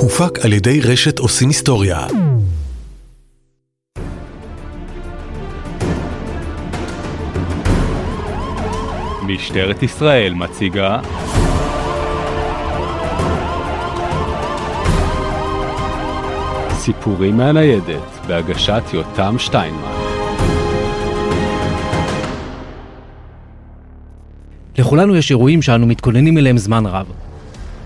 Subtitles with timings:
[0.00, 2.06] הופק על ידי רשת עושים היסטוריה.
[9.22, 11.00] משטרת ישראל מציגה
[16.70, 19.92] סיפורים מהניידת בהגשת יותם שטיינמן
[24.78, 27.06] לכולנו יש אירועים שאנו מתכוננים אליהם זמן רב.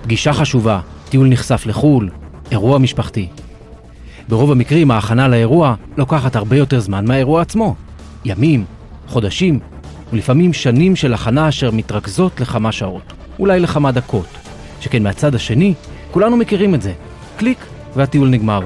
[0.03, 0.81] פגישה חשובה,
[1.11, 2.11] טיול נחשף לחו"ל,
[2.51, 3.29] אירוע משפחתי.
[4.29, 7.75] ברוב המקרים ההכנה לאירוע לוקחת הרבה יותר זמן מהאירוע עצמו.
[8.25, 8.65] ימים,
[9.07, 9.59] חודשים,
[10.13, 14.27] ולפעמים שנים של הכנה אשר מתרכזות לכמה שעות, אולי לכמה דקות.
[14.81, 15.75] שכן מהצד השני,
[16.11, 16.93] כולנו מכירים את זה.
[17.37, 17.59] קליק
[17.97, 18.61] והטיול נגמר.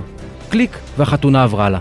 [0.48, 1.78] קליק והחתונה עברה לה.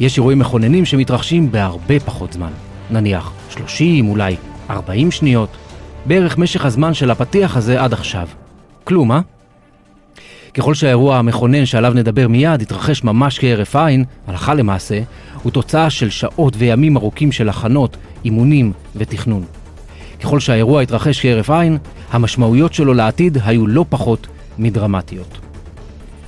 [0.00, 2.50] יש אירועים מכוננים שמתרחשים בהרבה פחות זמן.
[2.90, 4.36] נניח 30, אולי
[4.70, 5.50] 40 שניות.
[6.06, 8.28] בערך משך הזמן של הפתיח הזה עד עכשיו.
[8.84, 9.20] כלום, אה?
[10.58, 15.00] ככל שהאירוע המכונן שעליו נדבר מיד יתרחש ממש כהרף עין, הלכה למעשה,
[15.42, 19.44] הוא תוצאה של שעות וימים ארוכים של הכנות, אימונים ותכנון.
[20.20, 21.78] ככל שהאירוע התרחש כהרף עין,
[22.10, 24.26] המשמעויות שלו לעתיד היו לא פחות
[24.58, 25.38] מדרמטיות.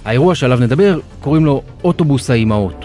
[0.04, 2.84] האירוע שעליו נדבר קוראים לו אוטובוס האימהות,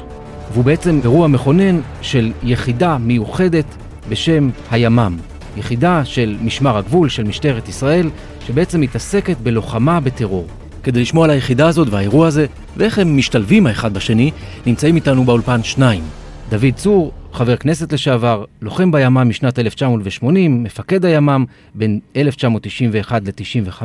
[0.53, 3.75] והוא בעצם אירוע מכונן של יחידה מיוחדת
[4.09, 5.17] בשם הימ"מ,
[5.57, 8.09] יחידה של משמר הגבול של משטרת ישראל,
[8.47, 10.47] שבעצם מתעסקת בלוחמה בטרור.
[10.85, 12.45] כדי לשמוע על היחידה הזאת והאירוע הזה,
[12.77, 14.31] ואיך הם משתלבים האחד בשני,
[14.65, 16.03] נמצאים איתנו באולפן שניים.
[16.49, 23.83] דוד צור, חבר כנסת לשעבר, לוחם בימ"מ משנת 1980, מפקד הימ"מ בין 1991 ל-95,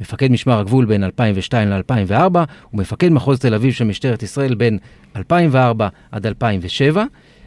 [0.00, 2.38] מפקד משמר הגבול בין 2002 ל-2004,
[2.74, 4.78] ומפקד מחוז תל אביב של משטרת ישראל בין
[5.16, 7.04] 2004 עד 2007,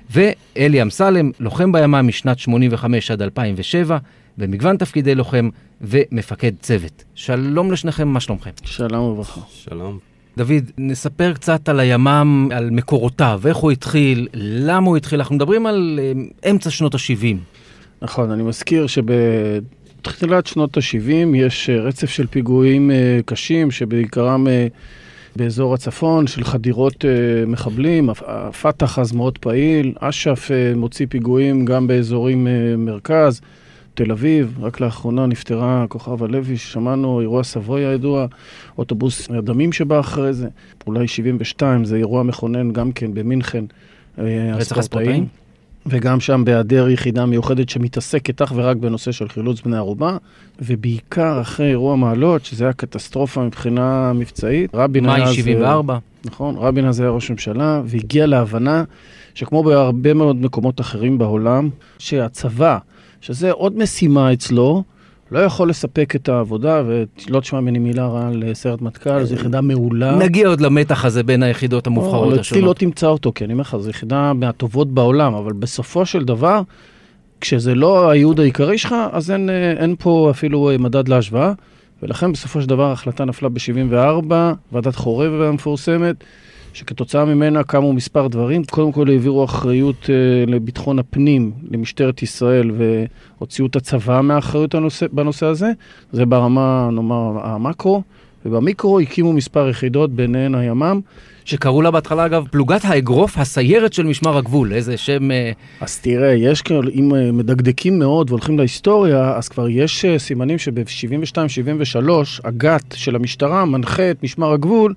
[0.10, 3.98] ואלי אמסלם, לוחם בימ"מ משנת 85 עד 2007,
[4.38, 5.50] במגוון תפקידי לוחם
[5.82, 7.04] ומפקד צוות.
[7.16, 8.52] שלום לשניכם, מה שלומכם?
[8.64, 9.42] שלום וברכה.
[9.50, 10.00] שלום.
[10.38, 15.20] דוד, נספר קצת על הימ"מ, על מקורותיו, איך הוא התחיל, למה הוא התחיל.
[15.20, 17.38] אנחנו מדברים על uh, אמצע שנות ה-70.
[18.02, 24.48] נכון, אני מזכיר שבתחילת שנות ה-70 יש uh, רצף של פיגועים uh, קשים, שבעיקרם
[25.36, 27.06] באזור הצפון, של חדירות
[27.48, 28.10] מחבלים.
[28.10, 33.42] הפת"ח אז מאוד פעיל, אש"ף מוציא פיגועים גם באזורים מרכז.
[33.98, 38.26] תל אביב, רק לאחרונה נפטרה כוכב הלוי, שמענו אירוע סבוי הידוע,
[38.78, 40.48] אוטובוס הדמים שבא אחרי זה,
[40.88, 43.66] אולי 72, זה אירוע מכונן גם כן במינכן,
[44.18, 45.28] רצח הספורטאים.
[45.86, 50.18] וגם שם בהיעדר יחידה מיוחדת שמתעסקת אך ורק בנושא של חילוץ בני ערובה,
[50.62, 54.76] ובעיקר אחרי אירוע מעלות, שזה היה קטסטרופה מבחינה מבצעית.
[54.76, 55.34] רבין מאי היה...
[55.34, 55.98] 74.
[56.26, 58.84] נכון, רבין אז היה ראש ממשלה, והגיע להבנה
[59.34, 61.70] שכמו בהרבה מאוד מקומות אחרים בעולם,
[62.00, 62.78] שהצבא,
[63.22, 64.84] שזה עוד משימה אצלו,
[65.32, 69.62] לא יכול לספק את העבודה, ולא תשמע ממני מילה רעה על סיירת מטכ"ל, זו יחידה
[69.62, 70.16] מעולה.
[70.16, 72.64] נגיע עוד למתח הזה בין היחידות המובחרות אצלי השונות.
[72.64, 76.62] לא תמצא אותו, כי אני אומר לך, זו יחידה מהטובות בעולם, אבל בסופו של דבר,
[77.42, 81.54] כשזה לא הייעוד העיקרי שלך, אז אין, אה, אין פה אפילו אה, מדד להשוואה,
[82.04, 84.34] ולכן בסופו של דבר ההחלטה נפלה ב-74,
[84.72, 86.16] ועדת חורב המפורסמת,
[86.78, 88.64] שכתוצאה ממנה קמו מספר דברים.
[88.64, 95.46] קודם כל העבירו אחריות uh, לביטחון הפנים למשטרת ישראל והוציאו את הצבא מהאחריות הנושא, בנושא
[95.46, 95.72] הזה.
[96.12, 98.02] זה ברמה, נאמר, המקרו.
[98.46, 101.00] ובמיקרו הקימו מספר יחידות, ביניהן הימ"מ.
[101.46, 104.74] שקראו לה בהתחלה, אגב, פלוגת האגרוף, הסיירת של משמר הגבול.
[104.74, 105.32] איזה שם...
[105.32, 105.52] אה,
[105.82, 112.10] אז תראה, יש כאלה, אם אה, מדקדקים מאוד והולכים להיסטוריה, אז כבר יש סימנים שב-72-73,
[112.44, 114.94] הגת של המשטרה מנחה את משמר הגבול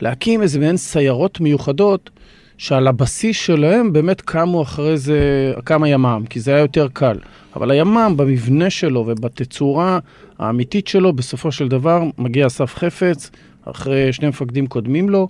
[0.00, 2.10] להקים איזה מעין סיירות מיוחדות,
[2.58, 7.18] שעל הבסיס שלהם באמת קמו אחרי זה, קם הימ"מ, כי זה היה יותר קל.
[7.56, 9.98] אבל הימ"מ, במבנה שלו ובתצורה
[10.38, 13.30] האמיתית שלו, בסופו של דבר מגיע אסף חפץ,
[13.64, 15.28] אחרי שני מפקדים קודמים לו,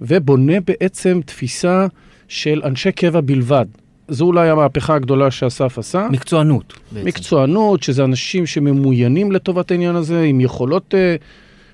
[0.00, 1.86] ובונה בעצם תפיסה
[2.28, 3.66] של אנשי קבע בלבד.
[4.08, 6.08] זו אולי המהפכה הגדולה שאסף עשה.
[6.10, 6.72] מקצוענות.
[6.92, 7.06] בעצם.
[7.06, 11.22] מקצוענות, שזה אנשים שממוינים לטובת העניין הזה, עם יכולות uh,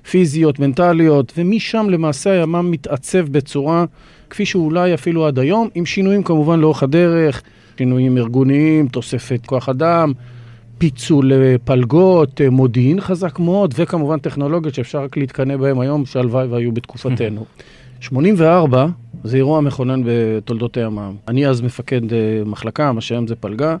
[0.09, 3.85] פיזיות, מנטליות, ומשם למעשה הימ"מ מתעצב בצורה
[4.29, 7.41] כפי שאולי אפילו עד היום, עם שינויים כמובן לאורך הדרך,
[7.77, 10.13] שינויים ארגוניים, תוספת כוח אדם,
[10.77, 16.47] פיצול אה, פלגות, אה, מודיעין חזק מאוד, וכמובן טכנולוגיות שאפשר רק להתקנא בהם היום, שהלוואי
[16.47, 17.45] והיו בתקופתנו.
[17.99, 18.87] 84
[19.23, 21.15] זה אירוע מכונן בתולדות הימ"מ.
[21.27, 23.77] אני אז מפקד אה, מחלקה, מה שהיום זה פלגה,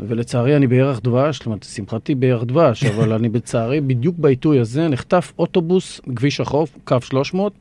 [0.00, 4.88] ולצערי אני בירח דבש, זאת אומרת, שמחתי בירח דבש, אבל אני בצערי, בדיוק בעיתוי הזה,
[4.88, 7.52] נחטף אוטובוס בכביש החוף, קו 300,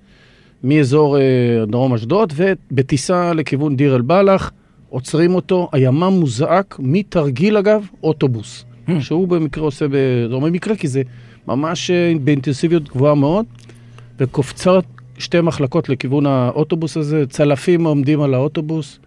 [0.63, 1.23] מאזור אה,
[1.67, 4.51] דרום אשדוד, ובטיסה לכיוון דיר אל-בלח,
[4.89, 8.65] עוצרים אותו, הימ"מ מוזעק מתרגיל אגב, אוטובוס,
[8.99, 9.91] שהוא במקרה עושה, ב...
[10.29, 11.01] זה אומר מקרה כי זה
[11.47, 13.45] ממש אה, באינטנסיביות גבוהה מאוד,
[14.19, 14.85] וקופצות
[15.17, 18.99] שתי מחלקות לכיוון האוטובוס הזה, צלפים עומדים על האוטובוס,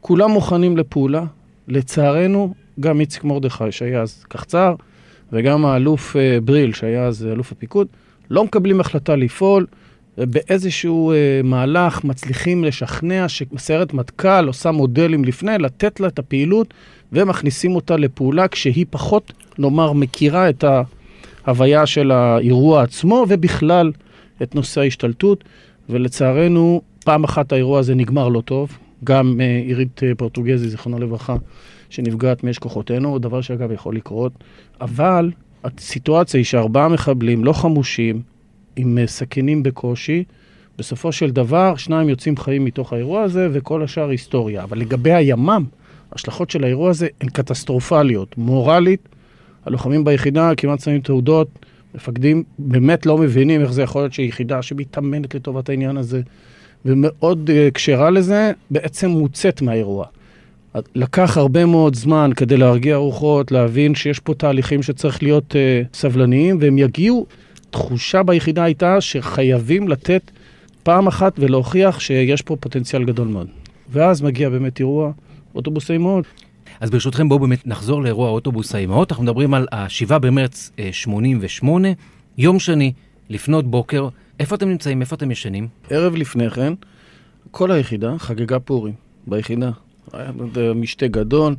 [0.00, 1.24] כולם מוכנים לפעולה.
[1.68, 4.74] לצערנו, גם איציק מרדכי, שהיה אז קחצר,
[5.32, 7.86] וגם האלוף אה, בריל, שהיה אז אלוף הפיקוד,
[8.30, 9.66] לא מקבלים החלטה לפעול,
[10.18, 16.74] ובאיזשהו אה, מהלך מצליחים לשכנע שסיירת מטכ"ל עושה מודלים לפני, לתת לה את הפעילות,
[17.12, 20.64] ומכניסים אותה לפעולה כשהיא פחות, נאמר, מכירה את
[21.44, 23.92] ההוויה של האירוע עצמו, ובכלל
[24.42, 25.44] את נושא ההשתלטות.
[25.88, 28.78] ולצערנו, פעם אחת האירוע הזה נגמר לא טוב.
[29.04, 31.36] גם אה, עירית אה, פורטוגזי, זיכרונו לברכה,
[31.90, 34.32] שנפגעת מאש כוחותינו, דבר שאגב יכול לקרות.
[34.80, 35.30] אבל
[35.64, 38.22] הסיטואציה היא שארבעה מחבלים לא חמושים,
[38.76, 40.24] עם אה, סכינים בקושי,
[40.78, 44.62] בסופו של דבר שניים יוצאים חיים מתוך האירוע הזה וכל השאר היסטוריה.
[44.62, 45.64] אבל לגבי הימ"מ,
[46.12, 48.38] ההשלכות של האירוע הזה הן קטסטרופליות.
[48.38, 49.08] מורלית,
[49.66, 51.48] הלוחמים ביחידה כמעט שמים תעודות,
[51.94, 56.20] מפקדים באמת לא מבינים איך זה יכול להיות שיחידה שמתאמנת לטובת העניין הזה
[56.84, 60.06] ומאוד uh, כשרה לזה, בעצם מוצאת מהאירוע.
[60.94, 66.58] לקח הרבה מאוד זמן כדי להרגיע רוחות, להבין שיש פה תהליכים שצריך להיות uh, סבלניים,
[66.60, 67.26] והם יגיעו,
[67.70, 70.30] תחושה ביחידה הייתה שחייבים לתת
[70.82, 73.46] פעם אחת ולהוכיח שיש פה פוטנציאל גדול מאוד.
[73.92, 75.12] ואז מגיע באמת אירוע
[75.54, 76.24] אוטובוס האימהות.
[76.80, 79.12] אז ברשותכם בואו באמת נחזור לאירוע אוטובוס האימהות.
[79.12, 81.94] אנחנו מדברים על ה-7 במרץ 88, אה,
[82.38, 82.92] יום שני,
[83.30, 84.08] לפנות בוקר.
[84.42, 85.00] איפה אתם נמצאים?
[85.00, 85.68] איפה אתם ישנים?
[85.90, 86.72] ערב לפני כן,
[87.50, 88.94] כל היחידה חגגה פורים,
[89.26, 89.70] ביחידה.
[90.12, 90.30] היה
[90.74, 91.54] משתה גדול,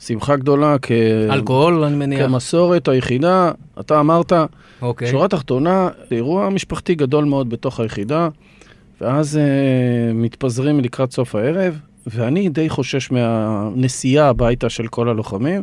[0.00, 0.90] שמחה גדולה כ...
[1.30, 2.26] אלכוהול, אני מניח.
[2.26, 3.52] כמסורת היחידה.
[3.80, 4.32] אתה אמרת,
[4.82, 5.10] אוקיי.
[5.10, 8.28] שורה תחתונה, אירוע משפחתי גדול מאוד בתוך היחידה,
[9.00, 15.62] ואז אה, מתפזרים לקראת סוף הערב, ואני די חושש מהנסיעה הביתה של כל הלוחמים.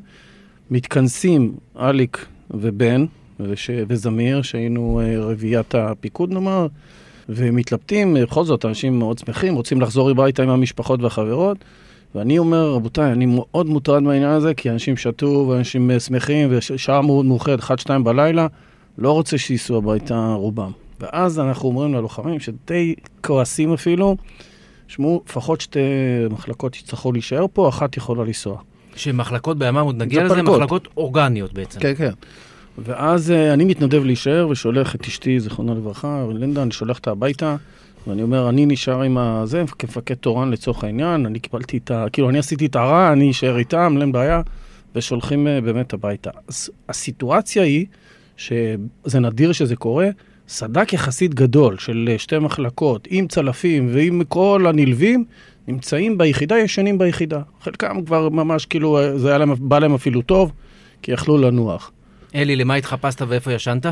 [0.71, 3.05] מתכנסים אליק ובן
[3.39, 3.69] וש...
[3.87, 6.67] וזמיר, שהיינו אה, רביעיית הפיקוד נאמר,
[7.29, 11.57] ומתלבטים, בכל זאת, אנשים מאוד שמחים, רוצים לחזור הביתה עם המשפחות והחברות.
[12.15, 17.01] ואני אומר, רבותיי, אני מאוד מוטרד מהעניין הזה, כי אנשים שתו ואנשים אה, שמחים, ושעה
[17.01, 17.63] מאוד מאוחרת, 1-2
[18.03, 18.47] בלילה,
[18.97, 20.71] לא רוצה שייסעו הביתה רובם.
[20.99, 24.17] ואז אנחנו אומרים ללוחמים, שדי כועסים אפילו,
[24.87, 25.79] שמעו, לפחות שתי
[26.29, 28.57] מחלקות יצטרכו להישאר פה, אחת יכולה לנסוע.
[28.95, 31.79] שמחלקות בימ"מ, עוד נגיע לזה, מחלקות אורגניות בעצם.
[31.79, 32.11] כן, כן.
[32.83, 37.55] ואז uh, אני מתנדב להישאר ושולח את אשתי, זיכרונה לברכה, לינדה, אני שולח אותה הביתה,
[38.07, 42.05] ואני אומר, אני נשאר עם הזה, כמפקד תורן לצורך העניין, אני קיבלתי את ה...
[42.13, 44.41] כאילו, אני עשיתי את הרע, אני אשאר איתם, אין בעיה,
[44.95, 46.29] ושולחים uh, באמת הביתה.
[46.47, 47.85] אז הסיטואציה היא,
[48.37, 50.09] שזה נדיר שזה קורה,
[50.47, 55.25] סדק יחסית גדול של שתי מחלקות, עם צלפים ועם כל הנלווים,
[55.67, 57.41] נמצאים ביחידה, ישנים ביחידה.
[57.61, 60.51] חלקם כבר ממש כאילו, זה היה להם, בא להם אפילו טוב,
[61.01, 61.91] כי יכלו לנוח.
[62.35, 63.85] אלי, למה התחפשת ואיפה ישנת?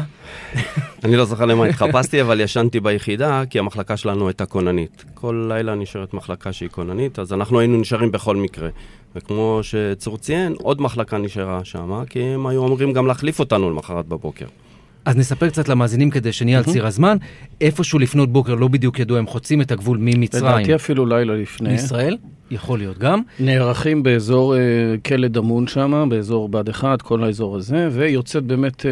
[1.03, 5.05] אני לא זוכר למה התחפשתי, אבל ישנתי ביחידה, כי המחלקה שלנו הייתה כוננית.
[5.13, 8.69] כל לילה נשארת מחלקה שהיא כוננית, אז אנחנו היינו נשארים בכל מקרה.
[9.15, 14.05] וכמו שצור ציין, עוד מחלקה נשארה שם, כי הם היו אמורים גם להחליף אותנו למחרת
[14.05, 14.45] בבוקר.
[15.07, 17.17] אז נספר קצת למאזינים כדי שנהיה על ציר הזמן.
[17.61, 20.45] איפשהו לפנות בוקר לא בדיוק ידוע, הם חוצים את הגבול ממצרים.
[20.45, 21.69] לדעתי אפילו לילה לפני.
[21.69, 22.17] לישראל?
[22.51, 23.21] יכול להיות גם.
[23.39, 24.59] נערכים באזור אה,
[25.05, 28.91] כלא דמון שם, באזור בה"ד 1, כל האזור הזה, ויוצאת באמת אה,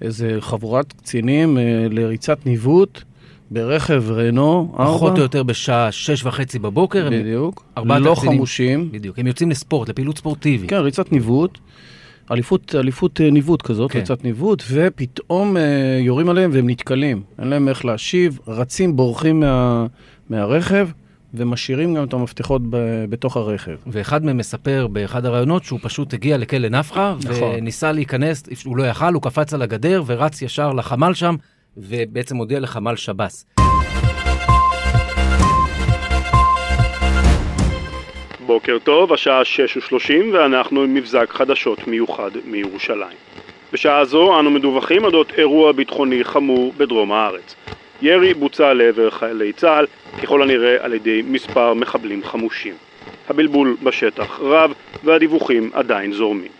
[0.00, 3.02] איזה חבורת קצינים אה, לריצת ניווט.
[3.50, 4.92] ברכב רנו, ארבע.
[4.92, 7.08] פחות או יותר בשעה שש וחצי בבוקר.
[7.12, 7.64] בדיוק.
[7.78, 8.88] ארבעת לא הקצינים, חמושים.
[8.92, 9.18] בדיוק.
[9.18, 10.70] הם יוצאים לספורט, לפעילות ספורטיבית.
[10.70, 11.58] כן, ריצת ניווט.
[12.30, 13.98] אליפות, אליפות אה, ניווט כזאת, כן.
[13.98, 17.22] ריצת ניווט, ופתאום אה, יורים עליהם והם נתקלים.
[17.38, 19.86] אין להם איך להשיב, רצים, בורחים מה,
[20.30, 20.88] מהרכב.
[21.34, 23.76] ומשאירים גם את המפתחות ב, בתוך הרכב.
[23.86, 27.54] ואחד מהם מספר באחד הראיונות שהוא פשוט הגיע לכלא נפחא, נכון.
[27.56, 31.36] וניסה להיכנס, הוא לא יכל, הוא קפץ על הגדר ורץ ישר לחמ"ל שם,
[31.76, 33.65] ובעצם הודיע לחמ"ל שב"ס.
[38.46, 43.16] בוקר טוב, השעה 6:30 ואנחנו עם מבזק חדשות מיוחד מירושלים.
[43.72, 47.54] בשעה זו אנו מדווחים אודות אירוע ביטחוני חמור בדרום הארץ.
[48.02, 49.86] ירי בוצע לעבר חיילי צה"ל,
[50.22, 52.74] ככל הנראה על ידי מספר מחבלים חמושים.
[53.28, 54.72] הבלבול בשטח רב
[55.04, 56.50] והדיווחים עדיין זורמים.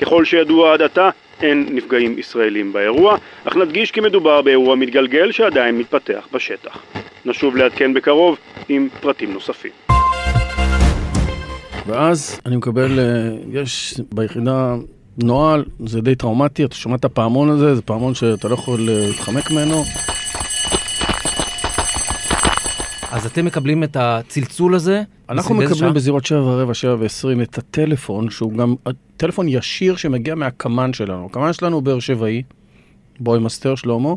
[0.00, 1.10] ככל שידוע עד עתה,
[1.42, 6.82] אין נפגעים ישראלים באירוע, אך נדגיש כי מדובר באירוע מתגלגל שעדיין מתפתח בשטח.
[7.24, 9.99] נשוב לעדכן בקרוב עם פרטים נוספים.
[11.90, 14.76] ואז אני מקבל, אה, יש ביחידה
[15.18, 19.06] נוהל, זה די טראומטי, אתה שומע את הפעמון הזה, זה פעמון שאתה לא יכול אה,
[19.06, 19.84] להתחמק ממנו.
[23.10, 25.02] אז אתם מקבלים את הצלצול הזה?
[25.28, 28.74] אנחנו מקבלים בזירות שבע ורבע, שבע ועשרים את הטלפון, שהוא גם
[29.16, 31.26] טלפון ישיר שמגיע מהקמ"ן שלנו.
[31.26, 32.42] הקמ"ן שלנו הוא באר שבעי,
[33.20, 34.14] בוימסטר שלמה,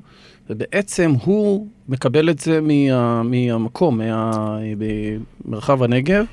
[0.50, 4.32] ובעצם הוא מקבל את זה מה, מהמקום, מה,
[5.46, 6.26] במרחב הנגב,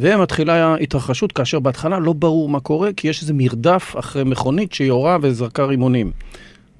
[0.00, 5.18] ומתחילה התרחשות, כאשר בהתחלה לא ברור מה קורה, כי יש איזה מרדף אחרי מכונית שיורה
[5.22, 6.12] וזרקה רימונים.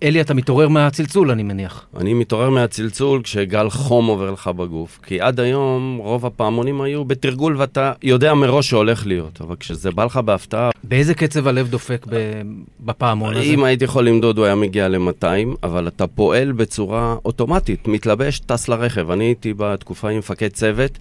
[0.03, 1.87] אלי, אתה מתעורר מהצלצול, אני מניח.
[1.97, 5.01] אני מתעורר מהצלצול כשגל חום עובר לך בגוף.
[5.03, 9.41] כי עד היום רוב הפעמונים היו בתרגול ואתה יודע מראש שהולך להיות.
[9.41, 10.71] אבל כשזה בא לך בהפתעה...
[10.85, 12.07] באיזה קצב הלב דופק
[12.81, 13.45] בפעמון הזה?
[13.45, 15.27] אם הייתי יכול למדוד, הוא היה מגיע ל-200,
[15.63, 19.11] אבל אתה פועל בצורה אוטומטית, מתלבש, טס לרכב.
[19.11, 20.99] אני הייתי בתקופה עם מפקד צוות.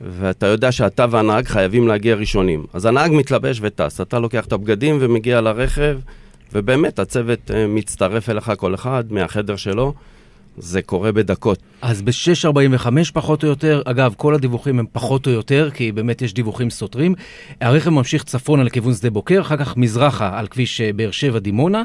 [0.00, 2.64] ואתה יודע שאתה והנהג חייבים להגיע ראשונים.
[2.72, 5.98] אז הנהג מתלבש וטס, אתה לוקח את הבגדים ומגיע לרכב,
[6.52, 9.94] ובאמת הצוות אה, מצטרף אליך כל אחד מהחדר שלו.
[10.58, 11.58] זה קורה בדקות.
[11.82, 16.34] אז ב-6.45 פחות או יותר, אגב, כל הדיווחים הם פחות או יותר, כי באמת יש
[16.34, 17.14] דיווחים סותרים.
[17.60, 21.82] הרכב ממשיך צפונה לכיוון שדה בוקר, אחר כך מזרחה על כביש אה, באר שבע דימונה.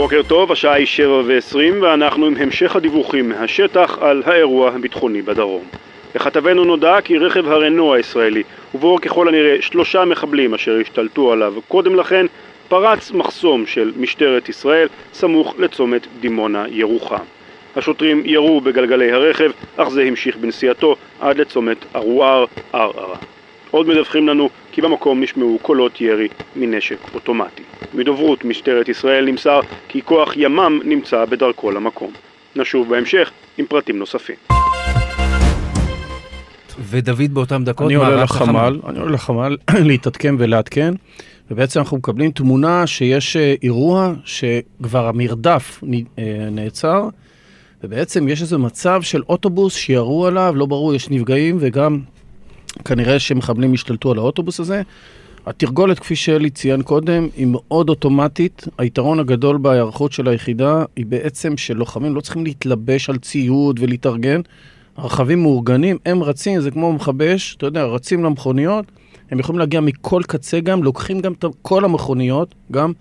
[0.00, 5.64] בוקר טוב, השעה היא שבע ועשרים ואנחנו עם המשך הדיווחים מהשטח על האירוע הביטחוני בדרום.
[6.14, 8.42] לכתבנו נודע כי רכב הרנו הישראלי,
[8.74, 12.26] ובו ככל הנראה שלושה מחבלים אשר השתלטו עליו קודם לכן,
[12.68, 17.24] פרץ מחסום של משטרת ישראל סמוך לצומת דימונה ירוחם.
[17.76, 23.16] השוטרים ירו בגלגלי הרכב, אך זה המשיך בנסיעתו עד לצומת ערוער ערערה.
[23.70, 27.62] עוד מדווחים לנו כי במקום נשמעו קולות ירי מנשק אוטומטי.
[27.94, 32.12] מדוברות משטרת ישראל נמסר כי כוח ימ"מ נמצא בדרכו למקום.
[32.56, 34.36] נשוב בהמשך עם פרטים נוספים.
[36.78, 39.56] ודוד באותם דקות אני עולה לחמ"ל, אני עולה לחמ"ל
[39.88, 40.94] להתעדכן ולעדכן,
[41.50, 45.82] ובעצם אנחנו מקבלים תמונה שיש אה, אירוע שכבר המרדף
[46.18, 47.08] אה, נעצר,
[47.84, 52.00] ובעצם יש איזה מצב של אוטובוס שירו עליו, לא ברור, יש נפגעים וגם
[52.84, 54.82] כנראה שמחבלים השתלטו על האוטובוס הזה.
[55.46, 58.68] התרגולת, כפי שאלי ציין קודם, היא מאוד אוטומטית.
[58.78, 64.40] היתרון הגדול בהיערכות של היחידה היא בעצם שלוחמים לא צריכים להתלבש על ציוד ולהתארגן.
[64.96, 68.84] הרכבים מאורגנים, הם רצים, זה כמו מכבי אש, אתה יודע, רצים למכוניות,
[69.30, 72.92] הם יכולים להגיע מכל קצה גם, לוקחים גם את כל המכוניות, גם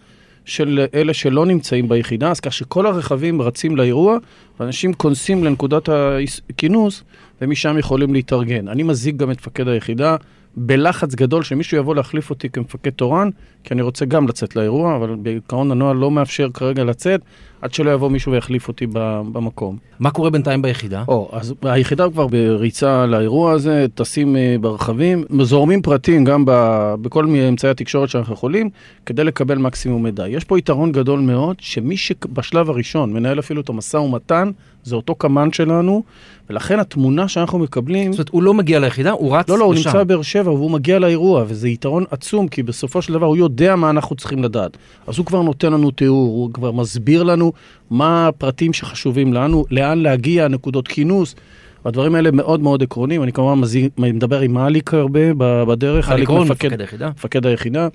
[0.45, 4.17] של אלה שלא נמצאים ביחידה, אז כך שכל הרכבים רצים לאירוע,
[4.59, 5.89] ואנשים כונסים לנקודת
[6.49, 7.03] הכינוס,
[7.41, 8.67] ומשם יכולים להתארגן.
[8.67, 10.15] אני מזיק גם את מפקד היחידה,
[10.57, 13.29] בלחץ גדול שמישהו יבוא להחליף אותי כמפקד תורן,
[13.63, 17.21] כי אני רוצה גם לצאת לאירוע, אבל בעיקרון הנוהל לא מאפשר כרגע לצאת,
[17.61, 18.87] עד שלא יבוא מישהו ויחליף אותי
[19.31, 19.77] במקום.
[19.99, 21.03] מה קורה בינתיים ביחידה?
[21.07, 26.51] או, אז היחידה כבר בריצה לאירוע הזה, טסים אה, ברכבים, זורמים פרטים גם ב,
[27.01, 28.69] בכל אמצעי התקשורת שאנחנו יכולים,
[29.05, 30.27] כדי לקבל מקסימום מידע.
[30.27, 34.51] יש פה יתרון גדול מאוד, שמי שבשלב הראשון מנהל אפילו את המשא ומתן,
[34.83, 36.03] זה אותו קמ"ן שלנו,
[36.49, 38.13] ולכן התמונה שאנחנו מקבלים...
[38.13, 39.53] זאת אומרת, הוא לא מגיע ליחידה, הוא רץ לשם.
[39.53, 43.13] לא, לא, הוא נמצא בבאר שבע והוא מגיע לאירוע, וזה יתרון עצום, כי בסופו של
[43.13, 44.77] דבר הוא יודע מה אנחנו צריכים לדעת.
[45.07, 47.51] אז הוא כבר נותן לנו תיאור, הוא כבר מסביר לנו
[47.89, 51.35] מה הפרטים שחשובים לנו, לאן להגיע, נקודות כינוס.
[51.85, 55.19] הדברים האלה מאוד מאוד עקרוניים, אני כמובן מזיג, מדבר עם מאליק הרבה
[55.67, 56.11] בדרך.
[56.11, 57.09] אליק רון, מפקד היחידה.
[57.09, 57.87] מפקד היחידה.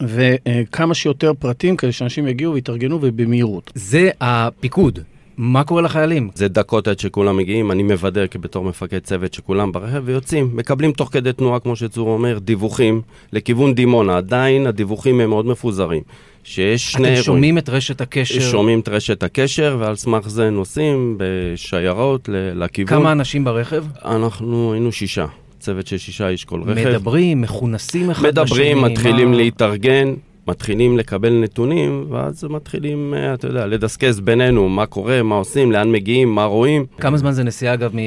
[0.00, 3.72] וכמה שיותר פרטים כדי שאנשים יגיעו ויתארגנו ובמהירות.
[3.74, 4.98] זה הפיקוד.
[5.36, 6.30] מה קורה לחיילים?
[6.34, 10.50] זה דקות עד שכולם מגיעים, אני מוודא כבתור מפקד צוות שכולם ברכב ויוצאים.
[10.52, 13.02] מקבלים תוך כדי תנועה, כמו שצור אומר, דיווחים
[13.32, 14.16] לכיוון דימונה.
[14.16, 16.02] עדיין הדיווחים הם מאוד מפוזרים.
[16.44, 17.14] שיש שני אירועים.
[17.14, 18.40] אתם שומעים את רשת הקשר?
[18.40, 22.98] שומעים את רשת הקשר, ועל סמך זה נוסעים בשיירות לכיוון.
[22.98, 23.84] כמה אנשים ברכב?
[24.04, 25.26] אנחנו היינו שישה.
[25.58, 26.88] צוות של שישה איש כל רכב.
[26.88, 28.42] מדברים, מכונסים אחד בשני?
[28.42, 29.36] מדברים, מתחילים מה...
[29.36, 30.14] להתארגן.
[30.48, 35.92] מתחילים לקבל נתונים, ואז מתחילים, אה, אתה יודע, לדסקס בינינו מה קורה, מה עושים, לאן
[35.92, 36.86] מגיעים, מה רואים.
[37.00, 37.98] כמה זמן זה נסיעה, אגב, מ...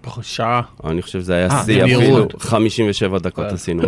[0.00, 0.60] פחות שעה.
[0.84, 3.82] אני חושב שזה היה אה, שיא אפילו, 57 דקות עשינו.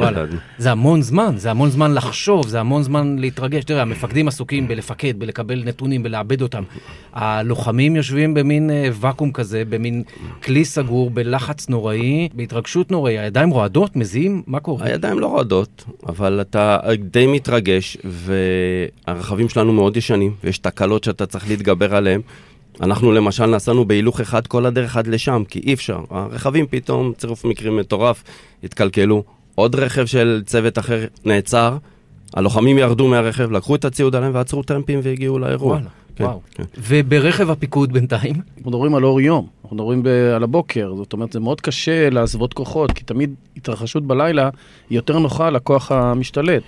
[0.58, 3.64] זה המון זמן, זה המון זמן לחשוב, זה המון זמן להתרגש.
[3.64, 6.62] תראה, המפקדים עסוקים בלפקד, בלקבל נתונים, בלעבד אותם.
[7.12, 10.02] הלוחמים יושבים במין אה, ואקום כזה, במין
[10.42, 13.18] כלי סגור, בלחץ נוראי, בהתרגשות נוראי.
[13.18, 14.86] הידיים רועדות, מזיעים, מה קורה?
[14.86, 21.48] הידיים לא רועדות, אבל אתה די מתרגש, והרכבים שלנו מאוד ישנים, ויש תקלות שאתה צריך
[21.48, 22.20] להתגבר עליהן.
[22.80, 26.00] אנחנו למשל נסענו בהילוך אחד כל הדרך עד לשם, כי אי אפשר.
[26.10, 28.24] הרכבים פתאום, צירוף מקרים מטורף,
[28.64, 29.22] התקלקלו.
[29.54, 31.76] עוד רכב של צוות אחר נעצר,
[32.34, 35.72] הלוחמים ירדו מהרכב, לקחו את הציוד עליהם ועצרו טרמפים והגיעו לאירוע.
[35.72, 36.40] וואלה, כן, וואו.
[36.54, 36.62] כן.
[36.88, 38.34] וברכב הפיקוד בינתיים?
[38.56, 42.10] אנחנו מדברים על אור יום, אנחנו מדברים ב- על הבוקר, זאת אומרת, זה מאוד קשה
[42.10, 44.50] להסוות כוחות, כי תמיד התרחשות בלילה
[44.90, 46.62] היא יותר נוחה לכוח המשתלט.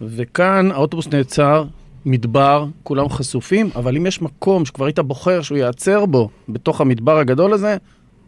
[0.00, 1.64] וכאן האוטובוס נעצר,
[2.06, 7.18] מדבר, כולם חשופים, אבל אם יש מקום שכבר היית בוחר שהוא ייעצר בו, בתוך המדבר
[7.18, 7.76] הגדול הזה,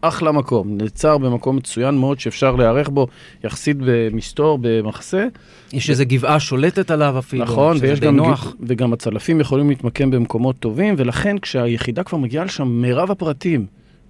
[0.01, 3.07] אחלה מקום, נעצר במקום מצוין מאוד שאפשר להיערך בו,
[3.45, 5.27] יחסית במסתור, במחסה.
[5.73, 8.55] יש איזו גבעה שולטת עליו אפילו, נכון, שזה ויש די גם, נוח.
[8.61, 13.67] וגם הצלפים יכולים להתמקם במקומות טובים, ולכן כשהיחידה כבר מגיעה לשם, מירב הפרטים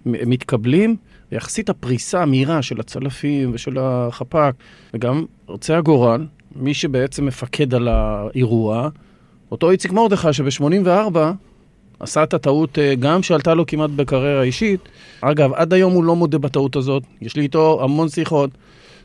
[0.06, 0.96] מתקבלים,
[1.32, 4.54] ויחסית הפריסה המהירה של הצלפים ושל החפ"ק,
[4.94, 6.26] וגם ארצי הגורל,
[6.56, 8.88] מי שבעצם מפקד על האירוע,
[9.52, 11.16] אותו איציק מרדכי שב-84
[12.00, 14.80] עשה את הטעות אה, גם שעלתה לו כמעט בקריירה אישית.
[15.20, 18.50] אגב, עד היום הוא לא מודה בטעות הזאת, יש לי איתו המון שיחות.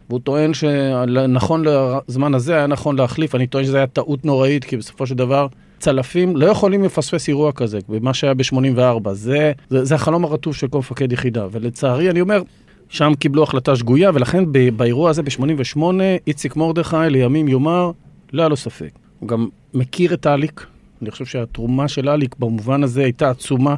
[0.09, 1.63] והוא טוען שנכון
[2.07, 5.47] לזמן הזה היה נכון להחליף, אני טוען שזו הייתה טעות נוראית, כי בסופו של דבר
[5.79, 9.09] צלפים לא יכולים לפספס אירוע כזה, במה שהיה ב-84.
[9.13, 12.41] זה, זה, זה החלום הרטוב של כל מפקד יחידה, ולצערי, אני אומר,
[12.89, 14.43] שם קיבלו החלטה שגויה, ולכן
[14.75, 15.79] באירוע הזה ב-88,
[16.27, 17.91] איציק מרדכי לימים יאמר,
[18.33, 18.91] לא היה לו ספק.
[19.19, 20.65] הוא גם מכיר את אליק,
[21.01, 23.75] אני חושב שהתרומה של אליק במובן הזה הייתה עצומה,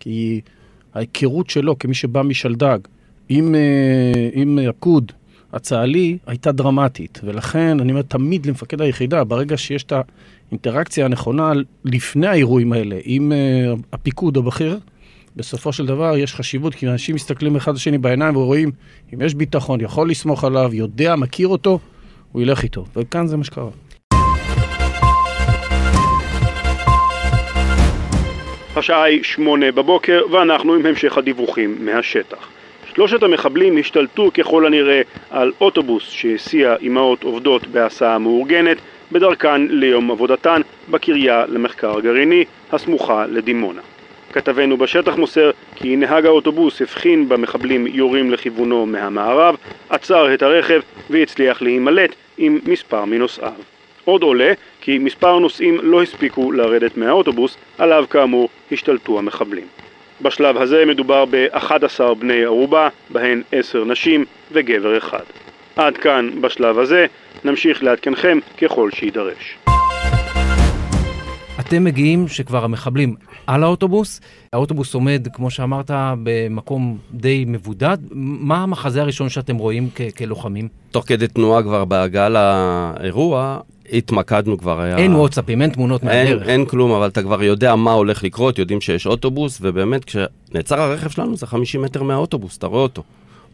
[0.00, 0.40] כי
[0.94, 2.78] ההיכרות שלו כמי שבא משלדג
[3.28, 5.12] עם, אה, עם הקוד
[5.52, 9.92] הצה"לי הייתה דרמטית, ולכן אני אומר תמיד למפקד היחידה, ברגע שיש את
[10.50, 11.52] האינטראקציה הנכונה
[11.84, 14.78] לפני האירועים האלה עם אה, הפיקוד הבכיר,
[15.36, 18.70] בסופו של דבר יש חשיבות, כי אנשים מסתכלים אחד לשני בעיניים ורואים
[19.14, 21.78] אם יש ביטחון, יכול לסמוך עליו, יודע, מכיר אותו,
[22.32, 22.84] הוא ילך איתו.
[22.96, 23.70] וכאן זה מה שקרה.
[28.76, 32.48] השעה היא שמונה בבוקר ואנחנו עם המשך הדיווחים מהשטח.
[32.94, 38.76] שלושת המחבלים השתלטו ככל הנראה על אוטובוס שהסיע אמהות עובדות בהסעה מאורגנת
[39.12, 40.60] בדרכן ליום עבודתן
[40.90, 43.80] בקריה למחקר גרעיני הסמוכה לדימונה.
[44.32, 49.56] כתבנו בשטח מוסר כי נהג האוטובוס הבחין במחבלים יורים לכיוונו מהמערב,
[49.90, 53.77] עצר את הרכב והצליח להימלט עם מספר מנוסעיו.
[54.08, 59.66] עוד עולה כי מספר נוסעים לא הספיקו לרדת מהאוטובוס, עליו כאמור השתלטו המחבלים.
[60.22, 65.22] בשלב הזה מדובר ב-11 בני ערובה, בהן 10 נשים וגבר אחד.
[65.76, 67.06] עד כאן בשלב הזה,
[67.44, 69.58] נמשיך לעדכנכם ככל שיידרש.
[71.60, 73.14] אתם מגיעים שכבר המחבלים
[73.46, 74.20] על האוטובוס,
[74.52, 75.90] האוטובוס עומד, כמו שאמרת,
[76.22, 77.98] במקום די מבודד.
[78.10, 80.68] מה המחזה הראשון שאתם רואים כ- כלוחמים?
[80.90, 83.58] תוך כדי תנועה כבר בהגעה לאירוע,
[83.92, 84.96] התמקדנו כבר, היה...
[84.96, 86.48] אין וואטסאפים, אין תמונות אין, מהדרך.
[86.48, 91.10] אין כלום, אבל אתה כבר יודע מה הולך לקרות, יודעים שיש אוטובוס, ובאמת כשנעצר הרכב
[91.10, 93.02] שלנו זה 50 מטר מהאוטובוס, אתה רואה אותו.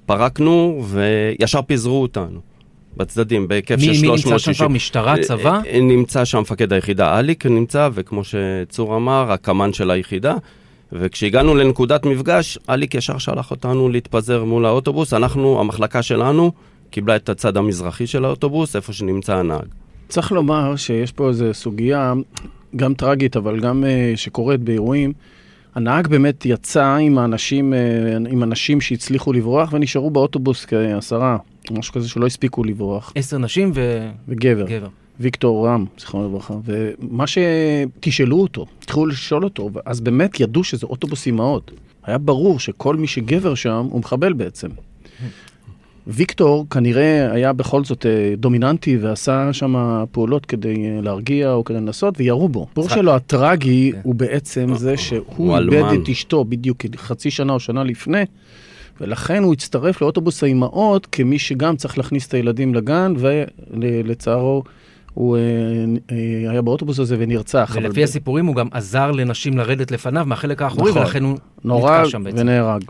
[0.06, 2.40] פרקנו וישר פיזרו אותנו.
[2.96, 4.32] בצדדים, בהיקף מי- של מי 360.
[4.32, 4.68] נמצא שם כבר?
[4.68, 5.50] משטרה, צבא?
[5.50, 10.34] אה, אה, נמצא שם מפקד היחידה, אליק נמצא, וכמו שצור אמר, הקמ"ן של היחידה.
[10.92, 15.14] וכשהגענו לנקודת מפגש, אליק ישר שלח אותנו להתפזר מול האוטובוס.
[15.14, 16.52] אנחנו, המחלקה שלנו,
[16.90, 19.66] קיבלה את הצד המזרחי של האוטובוס, איפה שנמצא הנהג.
[20.08, 22.12] צריך לומר שיש פה איזו סוגיה,
[22.76, 25.12] גם טרגית, אבל גם uh, שקורית באירועים.
[25.74, 27.76] הנהג באמת יצא עם האנשים, uh,
[28.32, 31.36] עם אנשים שהצליחו לברוח ונשארו באוטובוס כעשרה,
[31.70, 33.72] משהו כזה שלא הספיקו לברוח, עשר נשים
[34.28, 34.64] וגבר.
[34.64, 34.88] וגבר,
[35.20, 36.54] ויקטור רם, זיכרונו לברכה.
[36.64, 41.70] ומה שתשאלו אותו, התחילו לשאול אותו, אז באמת ידעו שזה אוטובוס אימהות.
[42.04, 44.68] היה ברור שכל מי שגבר שם הוא מחבל בעצם.
[46.06, 51.76] ויקטור כנראה היה בכל זאת אה, דומיננטי ועשה שם פעולות כדי אה, להרגיע או כדי
[51.76, 52.62] לנסות וירו בו.
[52.62, 52.88] הסיפור.
[52.88, 54.00] שלו הטרגי כן.
[54.02, 55.98] הוא בעצם זה הוא שהוא איבד.
[56.02, 58.24] את אשתו בדיוק חצי שנה או שנה לפני,
[59.00, 64.62] ולכן הוא הצטרף לאוטובוס האימהות כמי שגם צריך להכניס את הילדים לגן, ולצערו
[65.14, 65.42] הוא אה,
[66.12, 67.72] אה, היה באוטובוס הזה ונרצח.
[67.74, 71.02] ולפי הסיפורים הוא גם עזר לנשים לרדת לפניו מהחלק האחורי, נכון.
[71.02, 72.36] ולכן הוא נתקע שם בעצם.
[72.38, 72.84] ונהרג.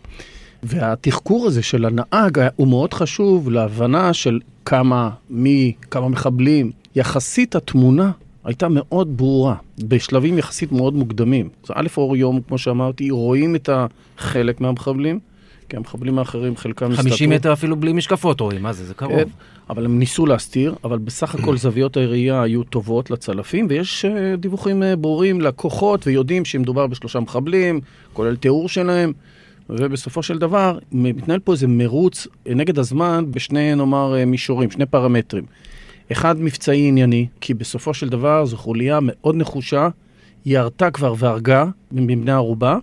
[0.64, 6.70] והתחקור הזה של הנהג הוא מאוד חשוב להבנה של כמה, מי, כמה מחבלים.
[6.96, 8.11] יחסית התמונה
[8.44, 11.48] הייתה מאוד ברורה, בשלבים יחסית מאוד מוקדמים.
[11.64, 15.18] אז א', אור יום, כמו שאמרתי, רואים את החלק מהמחבלים,
[15.68, 19.12] כי המחבלים האחרים חלקם 50 מטר אפילו בלי משקפות רואים, מה זה, זה קרוב.
[19.12, 19.29] כן,
[19.70, 24.83] אבל הם ניסו להסתיר, אבל בסך הכל זוויות הירייה היו טובות לצלפים, ויש uh, דיווחים
[24.83, 27.81] uh, ברורים לכוחות, ויודעים שמדובר בשלושה מחבלים,
[28.12, 29.12] כולל תיאור שלהם,
[29.70, 34.87] ובסופו של דבר מתנהל פה איזה מרוץ אה, נגד הזמן בשני, נאמר, אה, מישורים, שני
[34.87, 35.44] פרמטרים.
[36.12, 39.88] אחד, מבצעי ענייני, כי בסופו של דבר זו חוליה מאוד נחושה,
[40.44, 42.79] היא ירתה כבר והרגה מבני ערובה,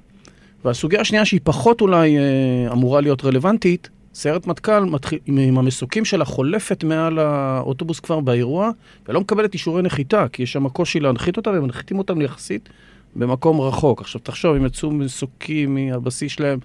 [0.66, 4.84] והסוגיה השנייה שהיא פחות אולי אה, אמורה להיות רלוונטית, סיירת מטכ"ל
[5.26, 8.72] עם המסוקים שלה חולפת מעל האוטובוס כבר באירוע,
[9.08, 12.70] ולא מקבלת אישורי נחיתה, כי יש שם קושי להנחית אותה, והם מנחיתים אותם יחסית
[13.16, 14.02] במקום רחוק.
[14.02, 16.60] עכשיו תחשוב, הם יצאו מסוקים מהבסיס שלהם,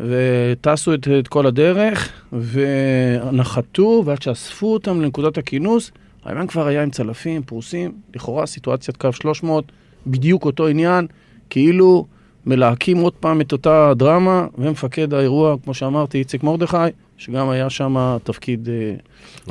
[0.00, 5.90] וטסו את, את כל הדרך, ונחתו, ועד שאספו אותם לנקודת הכינוס,
[6.24, 9.64] הימן כבר היה עם צלפים, פרוסים, לכאורה סיטואציית קו 300,
[10.06, 11.06] בדיוק אותו עניין,
[11.50, 12.06] כאילו
[12.46, 16.76] מלהקים עוד פעם את אותה דרמה, ומפקד האירוע, כמו שאמרתי, איציק מרדכי,
[17.18, 18.94] שגם היה שם תפקיד אה,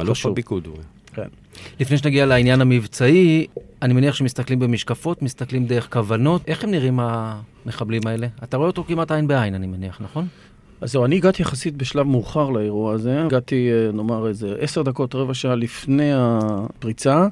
[0.02, 0.32] אלוף חשוב.
[0.32, 0.76] הפיקוד הוא.
[1.14, 1.28] כן.
[1.80, 3.48] לפני שנגיע לעניין המבצעי,
[3.82, 6.42] אני מניח שמסתכלים במשקפות, מסתכלים דרך כוונות.
[6.48, 8.28] איך הם נראים המחבלים האלה?
[8.44, 10.28] אתה רואה אותו כמעט עין בעין, אני מניח, נכון?
[10.82, 13.26] אז זהו, אני הגעתי יחסית בשלב מאוחר לאירוע הזה.
[13.26, 17.28] הגעתי, אה, נאמר, איזה עשר דקות, רבע שעה לפני הפריצה,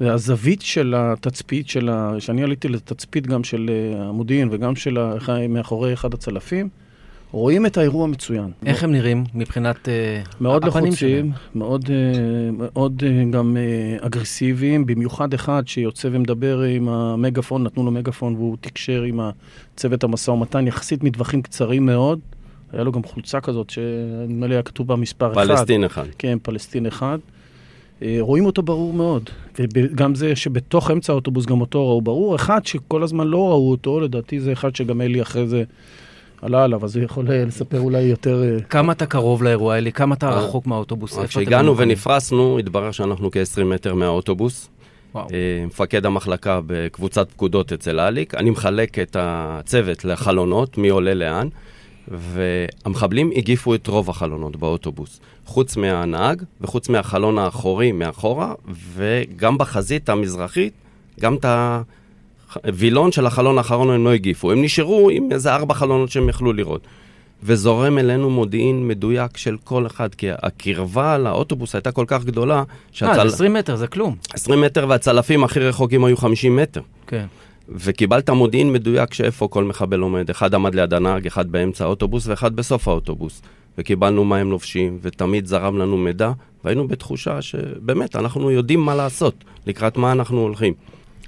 [0.00, 2.14] והזווית של התצפית, של ה...
[2.18, 5.16] שאני עליתי לתצפית גם של אה, המודיעין וגם של ה...
[5.48, 6.68] מאחורי אחד הצלפים,
[7.34, 8.50] רואים את האירוע מצוין.
[8.66, 11.30] איך הם נראים מבחינת אה, מאוד הפנים לחוצים, שלהם?
[11.54, 13.56] מאוד, אה, מאוד אה, גם
[14.00, 19.20] אגרסיביים, במיוחד אחד שיוצא ומדבר עם המגפון, נתנו לו מגפון והוא תקשר עם
[19.76, 22.18] צוות המשא ומתן, יחסית מטווחים קצרים מאוד.
[22.72, 25.46] היה לו גם חולצה כזאת, שנדמה לי היה כתוב בה מספר אחד.
[25.46, 26.06] פלסטין אחד.
[26.18, 27.18] כן, פלסטין אחד.
[28.20, 32.36] רואים אותו ברור מאוד, וגם זה שבתוך אמצע האוטובוס גם אותו ראו ברור.
[32.36, 35.64] אחד שכל הזמן לא ראו אותו, לדעתי זה אחד שגם אלי אחרי זה
[36.44, 38.42] עלה עליו, אז הוא יכול אה, לספר אולי יותר...
[38.42, 39.92] אה, כמה אתה קרוב לאירוע, אלי?
[39.92, 41.18] כמה אתה אה, רחוק מהאוטובוס?
[41.18, 41.76] כשהגענו?
[41.76, 44.68] ונפרסנו, התברר שאנחנו כ-20 מטר מהאוטובוס.
[45.14, 45.26] וואו.
[45.66, 48.34] מפקד המחלקה בקבוצת פקודות אצל אליק.
[48.34, 51.48] אני מחלק את הצוות לחלונות, מי עולה לאן,
[52.08, 58.54] והמחבלים הגיפו את רוב החלונות באוטובוס, חוץ מהנהג וחוץ מהחלון האחורי מאחורה,
[58.94, 60.72] וגם בחזית המזרחית,
[61.20, 61.44] גם את
[62.64, 64.52] הווילון של החלון האחרון הם לא הגיפו.
[64.52, 66.86] הם נשארו עם איזה ארבע חלונות שהם יכלו לראות.
[67.42, 72.62] וזורם אלינו מודיעין מדויק של כל אחד, כי הקרבה לאוטובוס הייתה כל כך גדולה, אה,
[72.92, 73.28] שהצל...
[73.28, 74.16] זה 20 מטר, זה כלום.
[74.34, 76.80] 20 מטר והצלפים הכי רחוקים היו 50 מטר.
[77.06, 77.26] כן.
[77.68, 80.30] וקיבלת מודיעין מדויק שאיפה כל מחבל עומד.
[80.30, 83.42] אחד עמד ליד הנהג, אחד באמצע האוטובוס ואחד בסוף האוטובוס.
[83.78, 86.32] וקיבלנו מה הם לובשים, ותמיד זרם לנו מידע,
[86.64, 90.74] והיינו בתחושה שבאמת, אנחנו יודעים מה לעשות, לקראת מה אנחנו הולכים.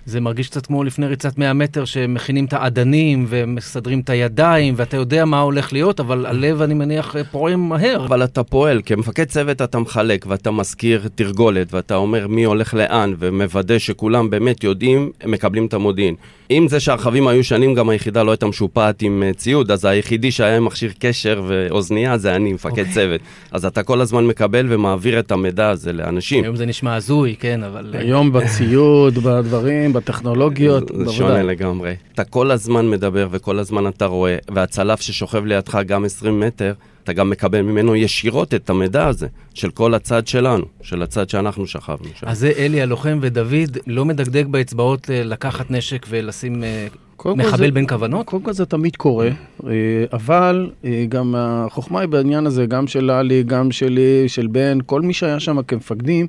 [0.07, 4.97] זה מרגיש קצת כמו לפני ריצת 100 מטר שמכינים את האדנים ומסדרים את הידיים ואתה
[4.97, 8.07] יודע מה הולך להיות, אבל הלב, אני מניח, פועם מהר.
[8.07, 13.15] אבל אתה פועל, כמפקד צוות אתה מחלק ואתה מזכיר תרגולת ואתה אומר מי הולך לאן
[13.19, 16.15] ומוודא שכולם באמת יודעים, הם מקבלים את המודיעין.
[16.51, 20.31] אם זה שהרכבים היו שנים, גם היחידה לא הייתה משופעת עם אה, ציוד, אז היחידי
[20.31, 22.95] שהיה עם מכשיר קשר ואוזנייה זה אני, מפקד אוקיי.
[22.95, 23.21] צוות.
[23.53, 26.45] אז אתה כל הזמן מקבל ומעביר את המידע הזה לאנשים.
[26.45, 27.95] היום זה נשמע הזוי, כן, אבל...
[27.99, 31.43] היום בציוד, בדברים, בטכנולוגיות, זה שונה.
[31.43, 31.95] לגמרי.
[32.15, 36.73] אתה כל הזמן מדבר וכל הזמן אתה רואה, והצלף ששוכב לידך גם 20 מטר,
[37.05, 41.67] אתה גם מקבל ממנו ישירות את המידע הזה, של כל הצד שלנו, של הצד שאנחנו
[41.67, 42.27] שכבנו שם.
[42.29, 43.53] אז זה אלי הלוחם ודוד
[43.87, 46.87] לא מדגדג באצבעות אה, לקחת נשק ולשים אה,
[47.27, 48.27] מחבל זה- בין כוונות?
[48.27, 49.29] קודם כל זה תמיד קורה,
[49.67, 49.71] אה,
[50.13, 50.71] אבל
[51.09, 55.41] גם החוכמה היא בעניין הזה, גם של ללי, גם שלי, של בן, כל מי שהיה
[55.41, 56.27] שם כמפקדים,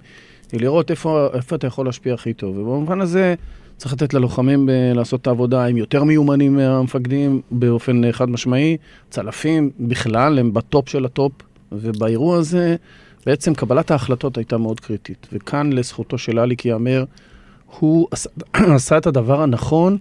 [0.51, 2.57] היא לראות איפה, איפה אתה יכול להשפיע הכי טוב.
[2.57, 3.35] ובמובן הזה
[3.77, 8.77] צריך לתת ללוחמים אה, לעשות את העבודה, הם יותר מיומנים מהמפקדים באופן אה, חד משמעי.
[9.09, 11.31] צלפים בכלל הם בטופ של הטופ,
[11.71, 12.75] ובאירוע הזה
[13.25, 15.27] בעצם קבלת ההחלטות הייתה מאוד קריטית.
[15.33, 17.05] וכאן לזכותו של אליק ייאמר,
[17.79, 18.07] הוא
[18.53, 19.97] עשה, את הדבר הנכון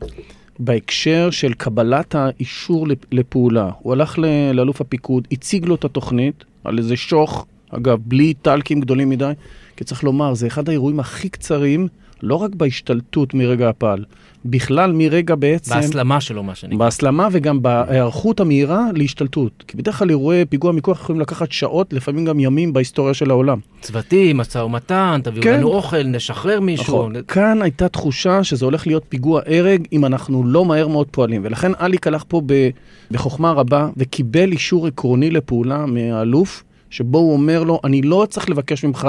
[0.59, 3.71] בהקשר של קבלת האישור לפ- לפעולה.
[3.79, 4.19] הוא הלך
[4.55, 9.33] לאלוף הפיקוד, הציג לו את התוכנית על איזה שוך, אגב, בלי טקסים גדולים מדי,
[9.77, 11.89] כי צריך לומר, זה אחד האירועים הכי קצרים,
[12.23, 14.05] לא רק בהשתלטות מרגע הפעל,
[14.45, 15.75] בכלל מרגע בעצם...
[15.75, 16.79] בהסלמה שלו, מה שנקרא.
[16.79, 19.65] בהסלמה וגם בהיערכות המהירה להשתלטות.
[19.69, 23.59] כי בדרך כלל אירועי פיגוע מכוח יכולים לקחת שעות, לפעמים גם ימים בהיסטוריה של העולם.
[23.81, 25.59] צוותים, משא ומתן, תביאו כן.
[25.59, 26.85] לנו אוכל, נשחרר מישהו.
[26.85, 27.15] נכון.
[27.29, 31.41] כאן הייתה תחושה שזה הולך להיות פיגוע הרג אם אנחנו לא מהר מאוד פועלים.
[31.45, 32.71] ולכן אליק הלך פה ב-
[33.11, 38.85] בחוכמה רבה וקיבל אישור עקרוני לפעולה מהאלוף, שבו הוא אומר לו, אני לא צריך לבקש
[38.85, 39.09] ממך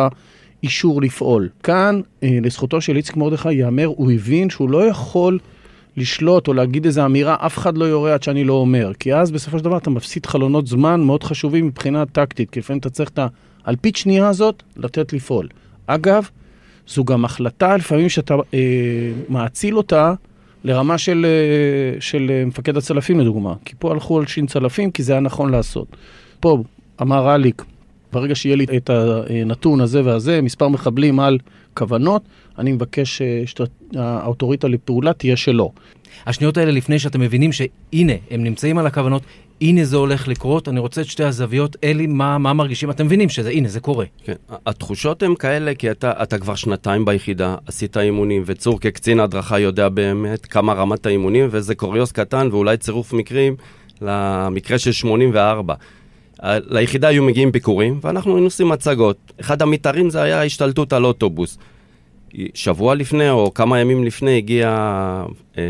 [0.63, 1.49] אישור לפעול.
[1.63, 5.39] כאן, אה, לזכותו של איציק מרדכי ייאמר, הוא הבין שהוא לא יכול
[5.97, 8.91] לשלוט או להגיד איזו אמירה, אף אחד לא יורה עד שאני לא אומר.
[8.99, 12.79] כי אז בסופו של דבר אתה מפסיד חלונות זמן מאוד חשובים מבחינה טקטית, כי לפעמים
[12.79, 13.19] אתה צריך את
[13.65, 15.47] האלפית שנייה הזאת לתת לפעול.
[15.87, 16.29] אגב,
[16.87, 18.59] זו גם החלטה לפעמים שאתה אה,
[19.29, 20.13] מאציל אותה
[20.63, 23.53] לרמה של, אה, של אה, מפקד הצלפים לדוגמה.
[23.65, 25.87] כי פה הלכו על שין צלפים כי זה היה נכון לעשות.
[26.39, 26.63] פה
[27.01, 27.63] אמר אליק,
[28.17, 31.37] ברגע שיהיה לי את הנתון הזה והזה, מספר מחבלים על
[31.73, 32.21] כוונות,
[32.59, 35.71] אני מבקש אה, שהאוטוריטה לפעולה תהיה שלו.
[36.25, 39.21] השניות האלה לפני שאתם מבינים שהנה, הם נמצאים על הכוונות,
[39.61, 41.75] הנה זה הולך לקרות, אני רוצה את שתי הזוויות.
[41.83, 42.89] אלי, מה, מה מרגישים?
[42.89, 44.05] אתם מבינים שזה, הנה, זה קורה.
[44.23, 44.33] כן,
[44.65, 49.89] התחושות הן כאלה, כי אתה, אתה כבר שנתיים ביחידה, עשית אימונים, וצור כקצין הדרכה יודע
[49.89, 53.55] באמת כמה רמת האימונים, וזה קוריוז קטן ואולי צירוף מקרים
[54.01, 55.75] למקרה של 84.
[56.43, 59.17] ליחידה היו מגיעים ביקורים, ואנחנו היינו עושים מצגות.
[59.39, 61.57] אחד המתארים זה היה השתלטות על אוטובוס.
[62.53, 64.67] שבוע לפני, או כמה ימים לפני, הגיע
[65.57, 65.63] אה,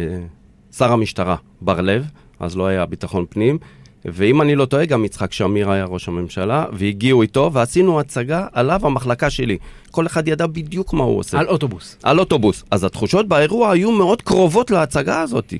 [0.77, 2.05] שר המשטרה, בר לב,
[2.39, 3.57] אז לא היה ביטחון פנים.
[4.05, 8.79] ואם אני לא טועה, גם יצחק שמיר היה ראש הממשלה, והגיעו איתו, ועשינו הצגה עליו
[8.83, 9.57] המחלקה שלי.
[9.91, 11.39] כל אחד ידע בדיוק מה הוא עושה.
[11.39, 11.97] על אוטובוס.
[12.03, 12.63] על אוטובוס.
[12.71, 15.53] אז התחושות באירוע היו מאוד קרובות להצגה הזאת.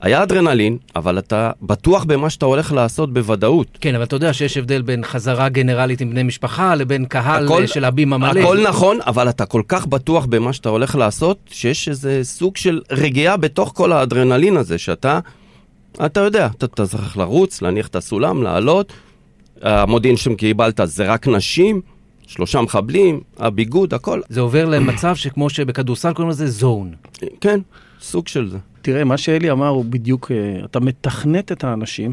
[0.00, 3.78] היה אדרנלין, אבל אתה בטוח במה שאתה הולך לעשות בוודאות.
[3.80, 7.66] כן, אבל אתה יודע שיש הבדל בין חזרה גנרלית עם בני משפחה לבין קהל הכל,
[7.66, 8.40] של הבימה מלא.
[8.40, 12.80] הכל נכון, אבל אתה כל כך בטוח במה שאתה הולך לעשות, שיש איזה סוג של
[12.90, 15.18] רגיעה בתוך כל האדרנלין הזה, שאתה,
[16.06, 18.92] אתה יודע, אתה, אתה צריך לרוץ, להניח את הסולם, לעלות.
[19.62, 21.80] המודיעין שקיבלת זה רק נשים,
[22.26, 24.20] שלושה מחבלים, הביגוד, הכל.
[24.28, 26.92] זה עובר למצב שכמו שבכדורסל קוראים לזה זון.
[27.40, 27.60] כן,
[28.00, 28.58] סוג של זה.
[28.82, 32.12] תראה, מה שאלי אמר הוא בדיוק, אה, אתה מתכנת את האנשים,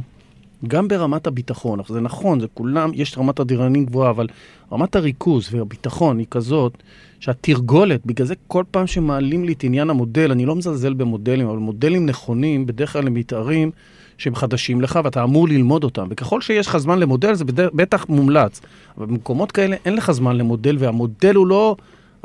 [0.67, 1.80] גם ברמת הביטחון.
[1.89, 4.28] זה נכון, זה כולם, יש רמת אדירנין גבוהה, אבל
[4.71, 6.78] רמת הריכוז והביטחון היא כזאת,
[7.19, 11.58] שהתרגולת, בגלל זה כל פעם שמעלים לי את עניין המודל, אני לא מזלזל במודלים, אבל
[11.58, 13.71] מודלים נכונים, בדרך כלל הם מתארים
[14.17, 16.08] שהם חדשים לך ואתה אמור ללמוד אותם.
[16.10, 18.62] וככל שיש לך זמן למודל, זה בדרך, בטח מומלץ.
[18.97, 21.76] אבל במקומות כאלה אין לך זמן למודל, והמודל הוא לא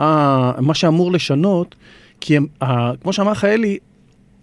[0.00, 1.74] אה, מה שאמור לשנות,
[2.22, 3.78] כי הם, אה, כמו שאמר אלי,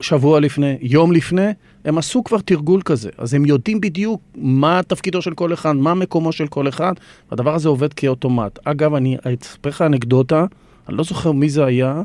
[0.01, 1.47] שבוע לפני, יום לפני,
[1.85, 3.09] הם עשו כבר תרגול כזה.
[3.17, 6.93] אז הם יודעים בדיוק מה תפקידו של כל אחד, מה מקומו של כל אחד,
[7.31, 8.59] והדבר הזה עובד כאוטומט.
[8.63, 10.45] אגב, אני אספר לך אנקדוטה,
[10.89, 12.01] אני לא זוכר מי זה היה,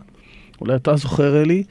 [0.60, 1.62] אולי אתה זוכר, אלי,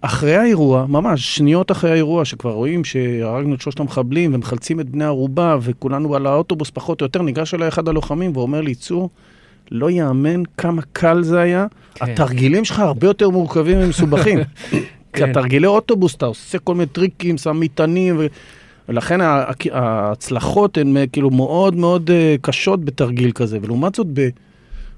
[0.00, 5.04] אחרי האירוע, ממש שניות אחרי האירוע, שכבר רואים שהרגנו את שלושת המחבלים ומחלצים את בני
[5.04, 9.10] ערובה וכולנו על האוטובוס פחות או יותר, ניגש אליי אחד הלוחמים ואומר לי, צור,
[9.72, 11.66] לא יאמן כמה קל זה היה.
[11.94, 12.12] כן.
[12.12, 14.38] התרגילים שלך הרבה יותר מורכבים ומסובכים.
[15.12, 18.26] כי התרגילי אוטובוס, אתה עושה כל מיני טריקים, שם מטענים, ו...
[18.88, 19.20] ולכן
[19.72, 23.58] ההצלחות הן אה, כאילו מאוד מאוד אה, קשות בתרגיל כזה.
[23.62, 24.28] ולעומת זאת, ב...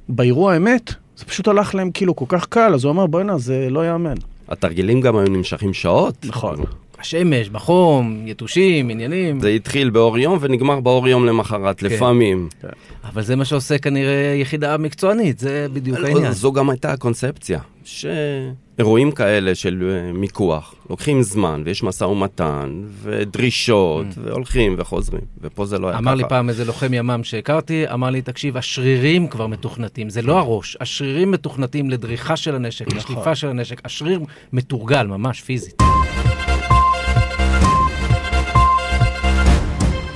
[0.09, 3.67] באירוע האמת, זה פשוט הלך להם כאילו כל כך קל, אז הוא אמר, בוא'נה, זה
[3.71, 4.15] לא יאמן.
[4.49, 6.15] התרגילים גם היו נמשכים שעות.
[6.25, 6.57] נכון.
[7.05, 9.41] בשמש, בחום, יתושים, עניינים.
[9.41, 11.87] זה התחיל באור יום ונגמר באור יום למחרת, כן.
[11.87, 12.49] לפעמים.
[12.63, 12.69] כן.
[13.05, 16.33] אבל זה מה שעושה כנראה יחידה מקצוענית, זה בדיוק לא, העניין.
[16.33, 24.07] זו גם הייתה הקונספציה, שאירועים כאלה של אה, מיקוח לוקחים זמן, ויש משא ומתן, ודרישות,
[24.07, 24.21] mm.
[24.23, 26.03] והולכים וחוזרים, ופה זה לא היה ככה.
[26.03, 30.39] אמר לי פעם איזה לוחם ימ"מ שהכרתי, אמר לי, תקשיב, השרירים כבר מתוכנתים, זה לא
[30.39, 32.99] הראש, השרירים מתוכנתים לדריכה של הנשק, נכון.
[32.99, 34.21] לשליפה של הנשק, השריר
[34.53, 35.83] מתורגל ממש פיזית.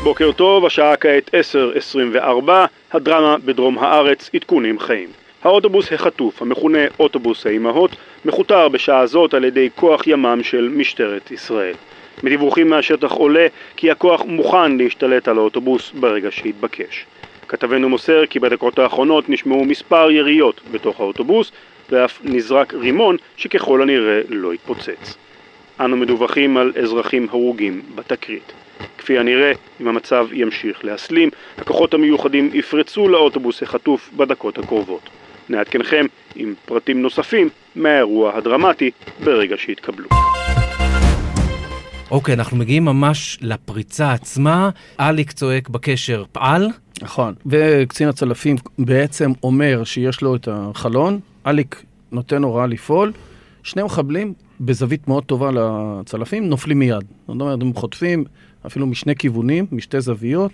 [0.03, 2.51] בוקר טוב, השעה כעת 10:24,
[2.93, 5.09] הדרמה בדרום הארץ, עדכונים חיים.
[5.43, 7.91] האוטובוס החטוף, המכונה אוטובוס האימהות,
[8.25, 11.75] מכותר בשעה זאת על ידי כוח ימ"מ של משטרת ישראל.
[12.23, 17.07] מדיווחים מהשטח עולה כי הכוח מוכן להשתלט על האוטובוס ברגע שהתבקש.
[17.49, 21.53] כתבנו מוסר כי בדקות האחרונות נשמעו מספר יריות בתוך האוטובוס
[21.91, 25.17] ואף נזרק רימון שככל הנראה לא התפוצץ.
[25.81, 28.53] אנו מדווחים על אזרחים הרוגים בתקרית.
[28.99, 35.11] כפי הנראה, אם המצב ימשיך להסלים, הכוחות המיוחדים יפרצו לאוטובוס החטוף בדקות הקרובות.
[35.49, 38.91] נעדכנכם עם פרטים נוספים מהאירוע הדרמטי
[39.25, 40.09] ברגע שיתקבלו.
[42.11, 44.71] אוקיי, אנחנו מגיעים ממש לפריצה עצמה.
[45.01, 46.69] אליק צועק בקשר, פעל?
[47.03, 53.13] נכון, וקצין הצלפים בעצם אומר שיש לו את החלון, אליק נותן הוראה לפעול,
[53.63, 57.05] שני מחבלים בזווית מאוד טובה לצלפים נופלים מיד.
[57.29, 58.25] זאת אומרת, הם חוטפים
[58.67, 60.53] אפילו משני כיוונים, משתי זוויות,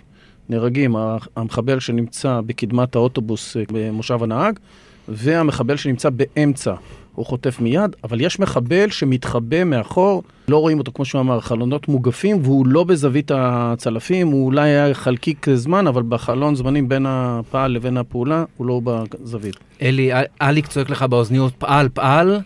[0.49, 0.95] נהרגים
[1.35, 4.59] המחבל שנמצא בקדמת האוטובוס אה, במושב הנהג,
[5.07, 6.73] והמחבל שנמצא באמצע.
[7.15, 11.87] הוא חוטף מיד, אבל יש מחבל שמתחבא מאחור, לא רואים אותו כמו שהוא אמר, חלונות
[11.87, 17.71] מוגפים, והוא לא בזווית הצלפים, הוא אולי היה חלקיק זמן, אבל בחלון זמנים בין הפעל
[17.71, 19.55] לבין הפעולה, הוא לא בזווית.
[19.81, 22.39] אלי, אליק צועק לך באוזניות, פעל, פעל.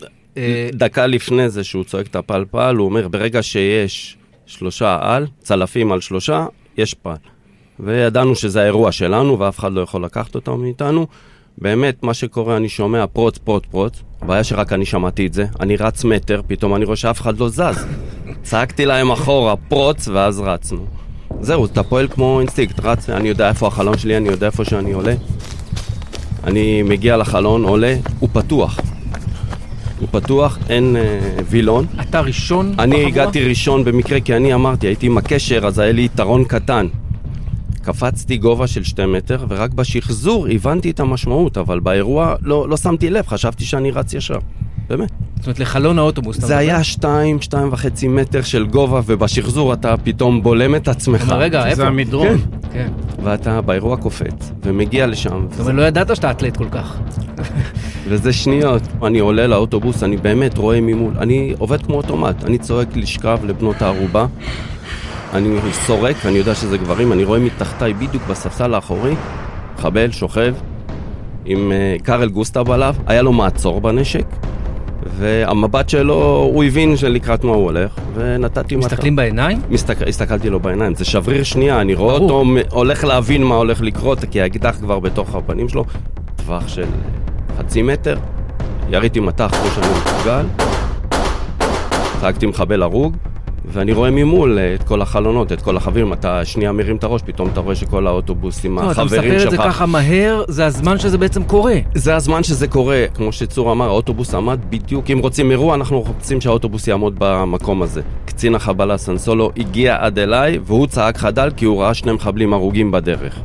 [0.74, 4.17] דקה לפני זה שהוא צועק את הפעל פעל, הוא אומר, ברגע שיש
[4.50, 6.46] שלושה על, צלפים על שלושה,
[6.78, 7.18] יש פעל.
[7.80, 11.08] וידענו שזה האירוע שלנו ואף אחד לא יכול לקחת אותו מאיתנו.
[11.58, 14.02] באמת, מה שקורה, אני שומע פרוץ, פרוץ, פרוץ.
[14.22, 15.46] הבעיה שרק אני שמעתי את זה.
[15.60, 17.86] אני רץ מטר, פתאום אני רואה שאף אחד לא זז.
[18.44, 20.86] צעקתי להם אחורה, פרוץ, ואז רצנו.
[21.42, 24.92] זהו, אתה פועל כמו אינסטינקט, רץ, אני יודע איפה החלון שלי, אני יודע איפה שאני
[24.92, 25.14] עולה.
[26.44, 28.80] אני מגיע לחלון, עולה, הוא פתוח.
[30.00, 31.86] הוא פתוח, אין אה, וילון.
[32.02, 33.08] אתה ראשון אני בחבורה?
[33.08, 36.88] הגעתי ראשון במקרה, כי אני אמרתי, הייתי עם הקשר, אז היה לי יתרון קטן.
[37.82, 43.10] קפצתי גובה של שתי מטר, ורק בשחזור הבנתי את המשמעות, אבל באירוע לא, לא שמתי
[43.10, 44.40] לב, חשבתי שאני רץ ישר.
[44.90, 45.10] באמת.
[45.36, 46.40] זאת אומרת, לחלון האוטובוס.
[46.40, 51.22] זה היה שתיים, שתיים וחצי מטר של גובה, ובשחזור אתה פתאום בולם את עצמך.
[51.22, 51.76] אבל רגע, איפה?
[51.76, 52.38] זה המדרון.
[52.38, 52.38] כן.
[52.74, 52.90] כן.
[53.24, 55.48] ואתה באירוע קופץ, ומגיע לשם.
[55.52, 56.98] זאת אומרת, לא ידעת שאתה אתלט כל כך.
[58.10, 58.82] וזה שניות.
[59.04, 61.13] אני עולה לאוטובוס, אני באמת רואה ממול.
[61.19, 62.43] אני עובד כמו אוטומט.
[62.43, 64.26] אני צועק לשכב לבנות הערובה.
[65.34, 69.13] אני סורק, אני יודע שזה גברים, אני רואה מתחתיי בדיוק בספסל האחורי,
[69.76, 70.56] מחבל, שוכב,
[71.45, 74.26] עם uh, קארל גוסטב עליו, היה לו מעצור בנשק,
[75.17, 78.88] והמבט שלו, הוא הבין שלקראת מה הוא הולך, ונתתי מטר.
[78.88, 79.62] מסתכלים בעיניים?
[79.69, 82.32] מסתכל, הסתכלתי לו בעיניים, זה שבריר שנייה, אני רואה ברור.
[82.32, 85.86] אותו הולך להבין מה הולך לקרות, כי האקדח כבר בתוך הפנים שלו,
[86.36, 86.86] טווח של
[87.60, 88.17] חצי מטר,
[88.89, 90.45] יריתי מטח כמו שאני מסוגל,
[92.22, 93.17] צעקתי מחבל הרוג,
[93.65, 97.22] ואני רואה ממול אה, את כל החלונות, את כל החברים, אתה שנייה מרים את הראש,
[97.26, 99.65] פתאום אתה רואה שכל האוטובוסים, לא, אתה החברים מספר את זה שלך...
[99.65, 101.76] ככה מהר, זה הזמן שזה בעצם קורה.
[101.95, 106.41] זה הזמן שזה קורה, כמו שצור אמר, האוטובוס עמד בדיוק, אם רוצים אירוע, אנחנו רוצים
[106.41, 108.02] שהאוטובוס יעמוד במקום הזה.
[108.26, 112.91] קצין החבלה סנסולו הגיע עד אליי, והוא צעק חדל כי הוא ראה שני מחבלים הרוגים
[112.91, 113.39] בדרך.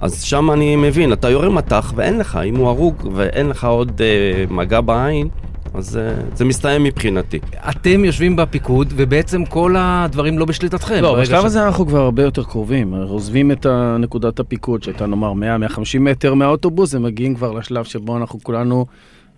[0.00, 4.00] אז שם אני מבין, אתה יורה מטח ואין לך, אם הוא הרוג ואין לך עוד
[4.00, 5.28] אה, מגע בעין,
[5.74, 7.38] אז אה, זה מסתיים מבחינתי.
[7.70, 10.98] אתם יושבים בפיקוד, ובעצם כל הדברים לא בשליטתכם.
[11.02, 12.94] לא, ברגע בשלב ש- הזה אנחנו כבר הרבה יותר קרובים.
[12.94, 13.66] עוזבים את
[13.98, 18.86] נקודת הפיקוד, שהייתה נאמר 100-150 מטר מהאוטובוס, ומגיעים כבר לשלב שבו אנחנו כולנו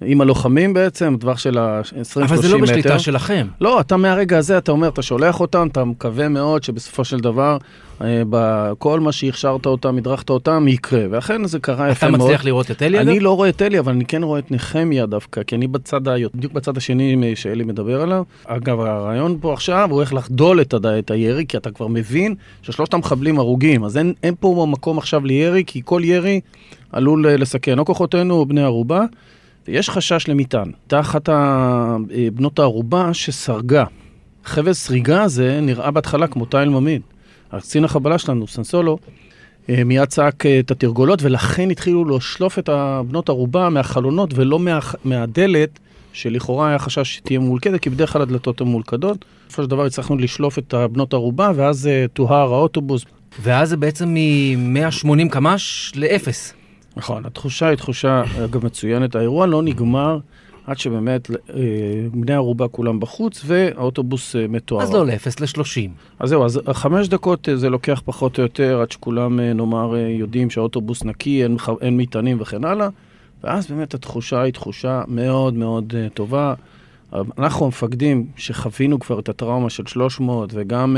[0.03, 1.90] עם הלוחמים בעצם, טווח של ה-20-30
[2.21, 2.25] מטר.
[2.25, 3.47] אבל זה לא בשליטה שלכם.
[3.61, 7.57] לא, אתה מהרגע הזה, אתה אומר, אתה שולח אותם, אתה מקווה מאוד שבסופו של דבר,
[8.03, 11.05] אה, בכל מה שהכשרת אותם, הדרכת אותם, יקרה.
[11.11, 12.27] ואכן זה קרה יפה אתה מאוד.
[12.27, 12.99] מצליח לראות את אלי?
[12.99, 13.23] אני אגב?
[13.23, 16.01] לא רואה את אלי, אבל אני כן רואה את נחמיה דווקא, כי אני בצד.
[16.35, 18.23] בדיוק בצד השני שאלי מדבר עליו.
[18.45, 20.75] אגב, הרעיון פה עכשיו הוא איך לחדול את.
[20.99, 25.25] את הירי, כי אתה כבר מבין ששלושת המחבלים הרוגים, אז אין, אין פה מקום עכשיו
[25.27, 26.41] לירי, כי כל ירי
[26.93, 29.05] עלול אה, לסכן או כוחותינו או בני ערובה.
[29.69, 30.71] ויש חשש למטען.
[30.87, 31.33] תחת ה-
[32.15, 33.85] אה, בנות הערובה שסרגה.
[34.45, 37.01] חבל סריגה הזה נראה בהתחלה כמו תיל ממין.
[37.53, 38.99] הקצין החבלה שלנו, סנסולו,
[39.71, 44.79] אה, מיד צעק אה, את התרגולות, ולכן התחילו לשלוף את הבנות ערובה מהחלונות ולא מה,
[45.05, 45.79] מהדלת,
[46.13, 49.25] שלכאורה היה חשש שתהיה ממולכדת, כי בדרך כלל הדלתות הן ממולכדות.
[49.49, 53.05] בסופו של דבר הצלחנו לשלוף את הבנות ערובה, ואז אה, טוהר האוטובוס.
[53.43, 56.55] ואז זה בעצם מ-180 קמ"ש לאפס.
[56.97, 59.15] נכון, התחושה היא תחושה, אגב, מצוינת.
[59.15, 60.19] האירוע לא נגמר
[60.69, 61.37] עד שבאמת אה,
[62.13, 64.83] בני ערובה כולם בחוץ, והאוטובוס אה, מתואר.
[64.83, 65.91] אז לא לאפס, ל-30.
[66.19, 70.51] אז זהו, אז חמש דקות אה, זה לוקח פחות או יותר עד שכולם, נאמר, יודעים
[70.51, 72.89] שהאוטובוס נקי, אין, אין מטענים וכן הלאה,
[73.45, 76.55] ואז באמת התחושה היא תחושה מאוד מאוד טובה.
[77.39, 80.97] אנחנו המפקדים שחווינו כבר את הטראומה של 300 וגם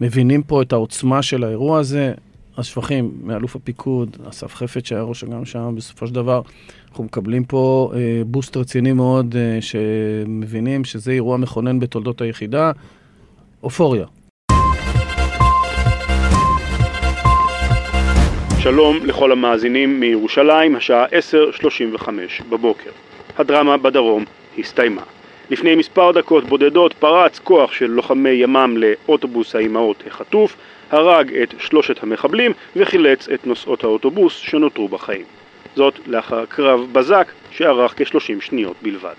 [0.00, 2.14] מבינים פה את העוצמה של האירוע הזה,
[2.62, 6.40] שבחים מאלוף הפיקוד, אסף חפץ שהיה ראש אג"ם שם, בסופו של דבר
[6.90, 12.72] אנחנו מקבלים פה אה, בוסט רציני מאוד, אה, שמבינים שזה אירוע מכונן בתולדות היחידה.
[13.62, 14.06] אופוריה.
[18.58, 22.08] שלום לכל המאזינים מירושלים, השעה 10:35
[22.50, 22.90] בבוקר.
[23.38, 24.24] הדרמה בדרום
[24.58, 25.02] הסתיימה.
[25.50, 30.56] לפני מספר דקות בודדות פרץ כוח של לוחמי ימ"מ לאוטובוס האימהות החטוף,
[30.90, 35.24] הרג את שלושת המחבלים וחילץ את נוסעות האוטובוס שנותרו בחיים.
[35.76, 39.14] זאת לאחר קרב בזק שארך כ-30 שניות בלבד.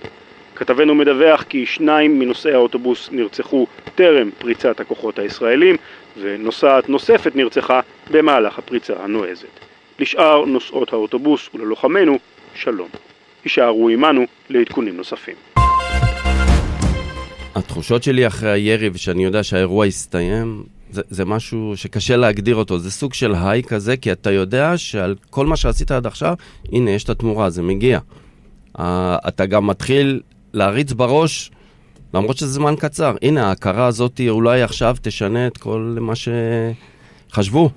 [0.56, 5.76] כתבנו מדווח כי שניים מנוסעי האוטובוס נרצחו טרם פריצת הכוחות הישראלים,
[6.18, 7.80] ונוסעת נוספת נרצחה
[8.12, 9.60] במהלך הפריצה הנועזת.
[10.00, 12.20] לשאר נוסעות האוטובוס וללוחמינו,
[12.56, 12.90] שלום.
[13.44, 15.36] הישארו עמנו לעדכונים נוספים.
[17.56, 22.80] התחושות שלי אחרי הירי, ושאני יודע שהאירוע הסתיים, זה, זה משהו שקשה להגדיר אותו.
[22.80, 26.34] זה סוג של היי כזה, כי אתה יודע שעל כל מה שעשית עד עכשיו,
[26.72, 28.00] הנה, יש את התמורה, זה מגיע.
[28.78, 28.82] Uh,
[29.28, 30.22] אתה גם מתחיל
[30.54, 31.52] להריץ בראש,
[32.14, 33.16] למרות שזה זמן קצר.
[33.22, 37.70] הנה, ההכרה הזאת אולי עכשיו תשנה את כל מה שחשבו.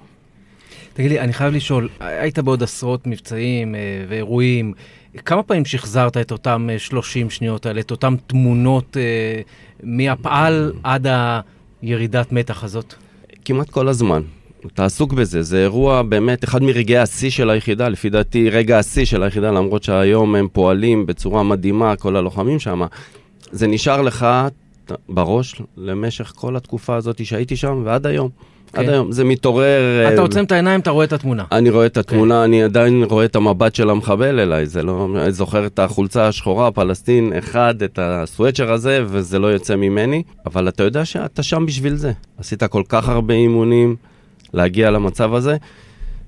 [0.95, 4.73] תגיד לי, אני חייב לשאול, היית בעוד עשרות מבצעים אה, ואירועים,
[5.25, 9.41] כמה פעמים שחזרת את אותם אה, 30 שניות האלה, את אותן תמונות אה,
[9.83, 11.07] מהפעל עד
[11.83, 12.95] הירידת מתח הזאת?
[13.45, 14.23] כמעט כל הזמן.
[14.67, 19.05] אתה עסוק בזה, זה אירוע באמת אחד מרגעי השיא של היחידה, לפי דעתי רגע השיא
[19.05, 22.83] של היחידה, למרות שהיום הם פועלים בצורה מדהימה, כל הלוחמים שם.
[23.53, 24.27] זה נשאר לך
[25.09, 28.31] בראש למשך כל התקופה הזאת שהייתי שם, ועד היום.
[28.73, 28.83] כן.
[28.83, 29.13] עד היום.
[29.13, 30.09] זה מתעורר...
[30.09, 31.45] אתה אה, עוצם את העיניים, אתה רואה את התמונה.
[31.53, 35.09] אני רואה את התמונה, אני עדיין רואה את המבט של המחבל אליי, זה לא...
[35.17, 40.69] אני זוכר את החולצה השחורה, פלסטין, אחד, את הסוואצ'ר הזה, וזה לא יוצא ממני, אבל
[40.69, 42.13] אתה יודע שאתה שם בשביל זה.
[42.39, 43.97] עשית כל כך הרבה אימונים
[44.55, 45.57] להגיע למצב הזה,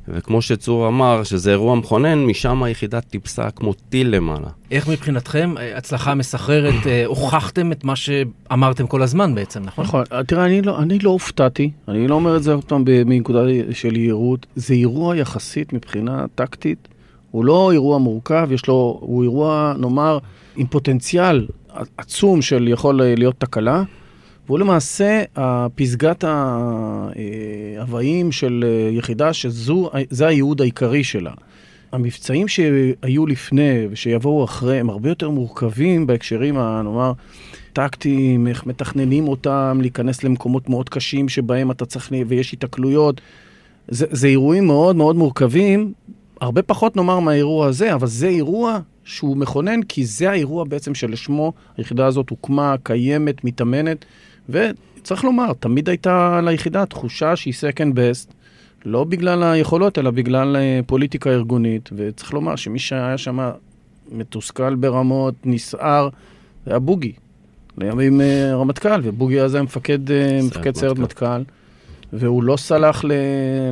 [0.09, 4.49] וכמו שצור אמר, שזה אירוע מכונן, משם היחידה טיפסה כמו טיל למעלה.
[4.71, 9.85] איך מבחינתכם, אה, הצלחה מסחררת, אה, הוכחתם את מה שאמרתם כל הזמן בעצם, נכון?
[9.85, 13.41] נכון, תראה, אני לא, אני לא הופתעתי, אני לא אומר את זה עוד פעם מנקודה
[13.73, 16.89] של יהירות, זה אירוע יחסית מבחינה טקטית,
[17.31, 20.19] הוא לא אירוע מורכב, יש לו, הוא אירוע, נאמר,
[20.57, 21.47] עם פוטנציאל
[21.97, 23.83] עצום של יכול להיות תקלה,
[24.47, 25.23] והוא למעשה
[25.75, 26.25] פסגת
[27.79, 31.33] ההוואים של יחידה שזה הייעוד העיקרי שלה.
[31.93, 37.13] המבצעים שהיו לפני ושיבואו אחרי הם הרבה יותר מורכבים בהקשרים, נאמר,
[37.73, 43.21] טקטיים, איך מתכננים אותם, להיכנס למקומות מאוד קשים שבהם אתה צריך, ויש היתקלויות.
[43.89, 45.93] זה, זה אירועים מאוד מאוד מורכבים,
[46.41, 51.53] הרבה פחות נאמר מהאירוע הזה, אבל זה אירוע שהוא מכונן, כי זה האירוע בעצם שלשמו
[51.77, 54.05] היחידה הזאת הוקמה, קיימת, מתאמנת,
[54.49, 58.33] וצריך לומר, תמיד הייתה ליחידה תחושה שהיא second best,
[58.85, 63.51] לא בגלל היכולות, אלא בגלל אה, פוליטיקה ארגונית, וצריך לומר שמי שהיה שם
[64.13, 66.09] מתוסכל ברמות, נסער,
[66.65, 67.13] זה היה בוגי.
[67.79, 71.43] לימים אה, רמטכ"ל, ובוגי אז היה מפקד, אה, מפקד סיירת מטכ"ל,
[72.13, 73.05] והוא לא סלח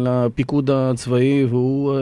[0.01, 1.99] לפיקוד הצבאי, והוא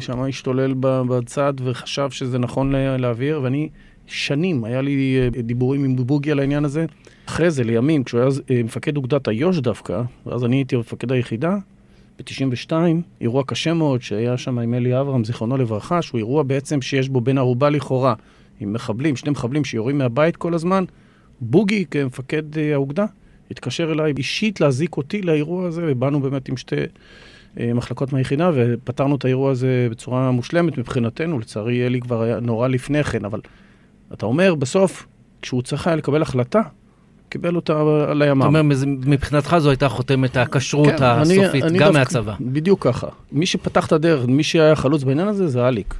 [0.00, 3.68] שם השתולל בצד וחשב שזה נכון להעביר, ואני
[4.06, 6.86] שנים, היה לי דיבורים עם בוגי על העניין הזה.
[7.28, 11.56] אחרי זה, לימים, כשהוא היה מפקד אוגדת איו"ש דווקא, ואז אני הייתי מפקד היחידה,
[12.18, 12.72] ב-92,
[13.20, 17.20] אירוע קשה מאוד שהיה שם עם אלי אברהם, זיכרונו לברכה, שהוא אירוע בעצם שיש בו
[17.20, 18.14] בן ערובה לכאורה,
[18.60, 20.84] עם מחבלים, שני מחבלים שיורים מהבית כל הזמן.
[21.40, 23.06] בוגי, כמפקד אה, האוגדה,
[23.50, 26.76] התקשר אליי אישית להזיק אותי לאירוע הזה, ובאנו באמת עם שתי
[27.60, 31.38] אה, מחלקות מהיחידה, ופתרנו את האירוע הזה בצורה מושלמת מבחינתנו.
[31.38, 33.40] לצערי, אלי כבר היה נורא לפני כן, אבל
[34.12, 35.06] אתה אומר, בסוף,
[35.42, 36.60] כשהוא צריך היה לקבל החלטה,
[37.28, 38.40] קיבל אותה על הימ"מ.
[38.40, 42.34] אתה אומר, מבחינתך זו הייתה חותמת הכשרות כן, הסופית, אני, אני גם מהצבא.
[42.40, 43.06] בדיוק ככה.
[43.32, 45.94] מי שפתח את הדרך, מי שהיה חלוץ בעניין הזה, זה אליק.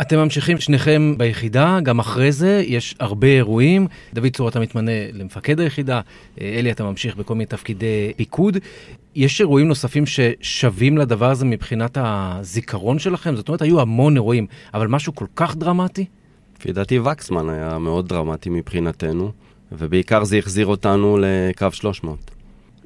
[0.00, 3.86] אתם ממשיכים שניכם ביחידה, גם אחרי זה יש הרבה אירועים.
[4.14, 6.00] דוד צור, אתה מתמנה למפקד היחידה,
[6.40, 8.58] אלי, אתה ממשיך בכל מיני תפקידי פיקוד.
[9.14, 13.36] יש אירועים נוספים ששווים לדבר הזה מבחינת הזיכרון שלכם?
[13.36, 16.04] זאת אומרת, היו המון אירועים, אבל משהו כל כך דרמטי?
[16.58, 19.32] לפי דעתי וקסמן היה מאוד דרמטי מבחינתנו.
[19.72, 22.30] ובעיקר זה החזיר אותנו לקו 300.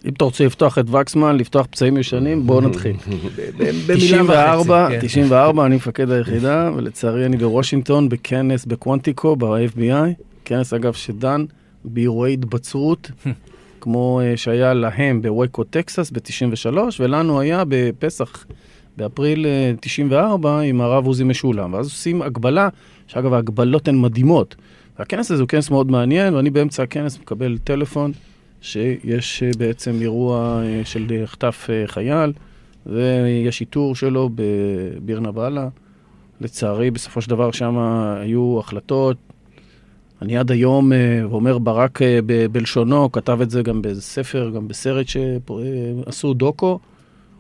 [0.05, 2.97] אם אתה רוצה לפתוח את וקסמן, לפתוח פצעים ישנים, בואו נתחיל.
[3.87, 4.71] ב-94,
[5.01, 11.45] 94, אני מפקד היחידה, ולצערי אני בוושינגטון בכנס בקוונטיקו, ב-FBI, כנס אגב שדן
[11.85, 13.11] באירועי התבצרות,
[13.81, 18.47] כמו אה, שהיה להם בווקו, טקסס ב-93, ולנו היה בפסח,
[18.97, 19.47] באפריל
[19.81, 21.73] 94, אה, עם הרב עוזי משולם.
[21.73, 22.69] ואז עושים הגבלה,
[23.07, 24.55] שאגב ההגבלות הן מדהימות.
[24.99, 28.13] הכנס הזה הוא כנס מאוד מעניין, ואני באמצע הכנס מקבל טלפון
[28.61, 32.33] שיש אה, בעצם אירוע אה, של חטף אה, חייל,
[32.87, 35.69] ויש איתור שלו בביר נבאללה.
[36.41, 37.79] לצערי, בסופו של דבר שם
[38.21, 39.17] היו החלטות.
[40.23, 40.93] אני עד היום,
[41.31, 42.01] ואומר ברק
[42.53, 46.79] בלשונו, כתב את זה גם באיזה ספר, גם בסרט שעשו דוקו.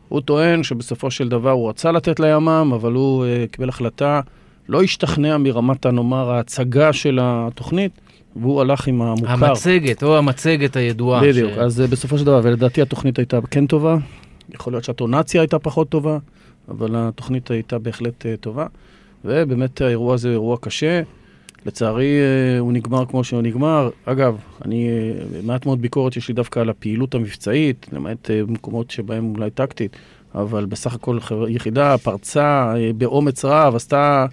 [0.08, 4.20] הוא טוען שבסופו של דבר הוא רצה לתת לימ"מ, אבל הוא קיבל החלטה
[4.68, 7.92] לא השתכנע מרמת, נאמר, ההצגה של התוכנית,
[8.36, 9.46] והוא הלך עם המוכר.
[9.46, 11.22] המצגת, או המצגת הידועה.
[11.22, 11.58] בדיוק, ש...
[11.58, 13.96] אז בסופו של דבר, ולדעתי התוכנית הייתה כן טובה,
[14.54, 16.18] יכול להיות שהטונציה הייתה פחות טובה,
[16.68, 18.66] אבל התוכנית הייתה בהחלט uh, טובה,
[19.24, 21.02] ובאמת האירוע הזה הוא אירוע קשה.
[21.66, 23.90] לצערי, uh, הוא נגמר כמו שהוא נגמר.
[24.04, 24.88] אגב, אני,
[25.44, 29.96] מעט מאוד ביקורת יש לי דווקא על הפעילות המבצעית, למעט מקומות שבהם אולי טקטית,
[30.34, 34.26] אבל בסך הכל יחידה פרצה באומץ רב, עשתה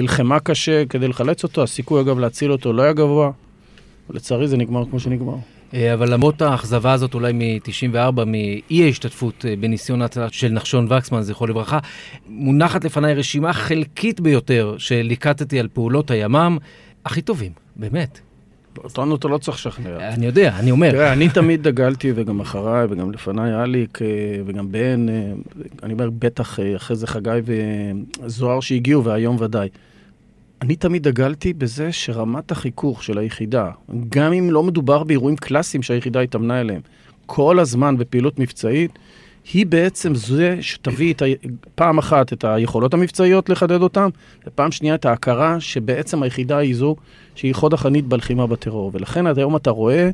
[0.00, 3.30] נלחמה קשה כדי לחלץ אותו, הסיכוי אגב להציל אותו לא היה גבוה,
[4.10, 5.34] ולצערי זה נגמר כמו שנגמר.
[5.74, 11.22] אה, אבל למרות האכזבה הזאת אולי מ-94, מאי ההשתתפות אה, בניסיון ההצלה של נחשון וקסמן,
[11.22, 11.78] זכרו לברכה,
[12.28, 16.58] מונחת לפניי רשימה חלקית ביותר שליקטתי על פעולות הימ"מ,
[17.04, 18.27] הכי טובים, באמת.
[18.84, 20.08] אותנו אתה לא צריך לשכנע.
[20.14, 20.90] אני יודע, אני אומר.
[20.90, 24.06] תראה, אני תמיד דגלתי, וגם אחריי, וגם לפניי אליק, אה,
[24.46, 25.06] וגם בן,
[25.82, 27.38] אני אומר, בטח אחרי זה חגי
[28.24, 29.68] וזוהר שהגיעו, והיום ודאי.
[30.62, 33.70] אני תמיד דגלתי בזה שרמת החיכוך של היחידה,
[34.08, 36.80] גם אם לא מדובר באירועים קלאסיים שהיחידה התאמנה אליהם,
[37.26, 38.98] כל הזמן בפעילות מבצעית,
[39.52, 41.24] היא בעצם זה שתביא את ה...
[41.74, 44.08] פעם אחת את היכולות המבצעיות לחדד אותן,
[44.46, 46.96] ופעם שנייה את ההכרה שבעצם היחידה היא זו
[47.34, 48.90] שהיא חוד החנית בלחימה בטרור.
[48.94, 50.10] ולכן עד היום אתה רואה,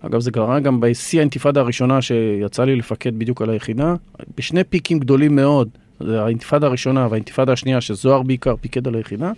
[0.00, 3.94] אגב זה קרה גם בשיא האינתיפאדה הראשונה שיצא לי לפקד בדיוק על היחידה,
[4.36, 5.68] בשני פיקים גדולים מאוד,
[6.00, 9.32] זה האינתיפאדה הראשונה והאינתיפאדה השנייה, שזוהר בעיקר פיקד על היחידה,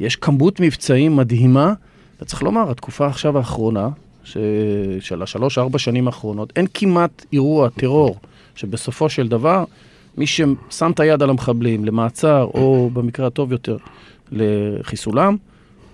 [0.00, 1.72] יש כמות מבצעים מדהימה,
[2.22, 3.88] וצריך לומר, התקופה עכשיו האחרונה,
[4.24, 4.36] ש...
[5.00, 8.18] של השלוש-ארבע שנים האחרונות, אין כמעט אירוע טרור
[8.54, 9.64] שבסופו של דבר,
[10.18, 13.76] מי ששם את היד על המחבלים למעצר, או במקרה הטוב יותר,
[14.32, 15.36] לחיסולם,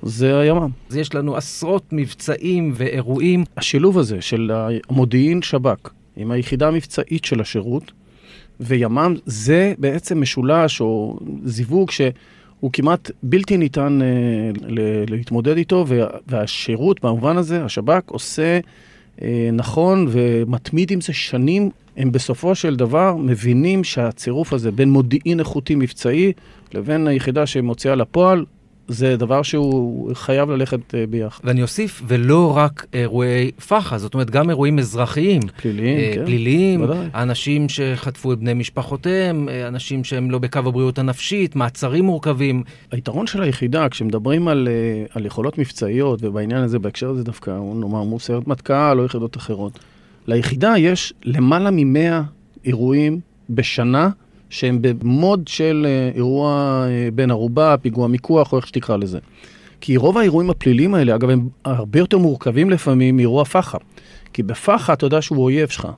[0.02, 0.68] זה הימ"מ.
[0.90, 3.44] אז יש לנו עשרות מבצעים ואירועים.
[3.56, 7.92] השילוב הזה של המודיעין שב"כ עם היחידה המבצעית של השירות
[8.60, 12.00] וימ"מ, זה בעצם משולש או זיווג ש...
[12.60, 14.06] הוא כמעט בלתי ניתן אה,
[14.68, 18.60] ל- להתמודד איתו, וה- והשירות במובן הזה, השב"כ עושה
[19.22, 21.70] אה, נכון ומתמיד עם זה שנים.
[21.98, 26.32] הם בסופו של דבר מבינים שהצירוף הזה בין מודיעין איכותי מבצעי
[26.74, 28.44] לבין היחידה שמוציאה לפועל,
[28.88, 31.40] זה דבר שהוא חייב ללכת אה, ביחד.
[31.44, 35.40] ואני אוסיף, ולא רק אירועי פח"ע, זאת אומרת, גם אירועים אזרחיים.
[35.56, 36.24] פליליים, אה, כן.
[36.24, 37.06] פליליים, ודאי.
[37.14, 42.62] אנשים שחטפו את בני משפחותיהם, אה, אנשים שהם לא בקו הבריאות הנפשית, מעצרים מורכבים.
[42.92, 48.02] היתרון של היחידה, כשמדברים על, אה, על יכולות מבצעיות, ובעניין הזה, בהקשר הזה דווקא, נאמר,
[48.02, 49.78] מול סיירת מטכ"ל או יחידות אחרות,
[50.28, 52.22] ליחידה יש למעלה מ-100
[52.64, 53.20] אירועים
[53.50, 54.10] בשנה
[54.50, 59.18] שהם במוד של אה, אירוע אה, בן ערובה, פיגוע מיקוח, או איך שתקרא לזה.
[59.80, 63.78] כי רוב האירועים הפליליים האלה, אגב, הם הרבה יותר מורכבים לפעמים מאירוע פח"ע.
[64.32, 65.88] כי בפח"ע אתה יודע שהוא אויב שלך.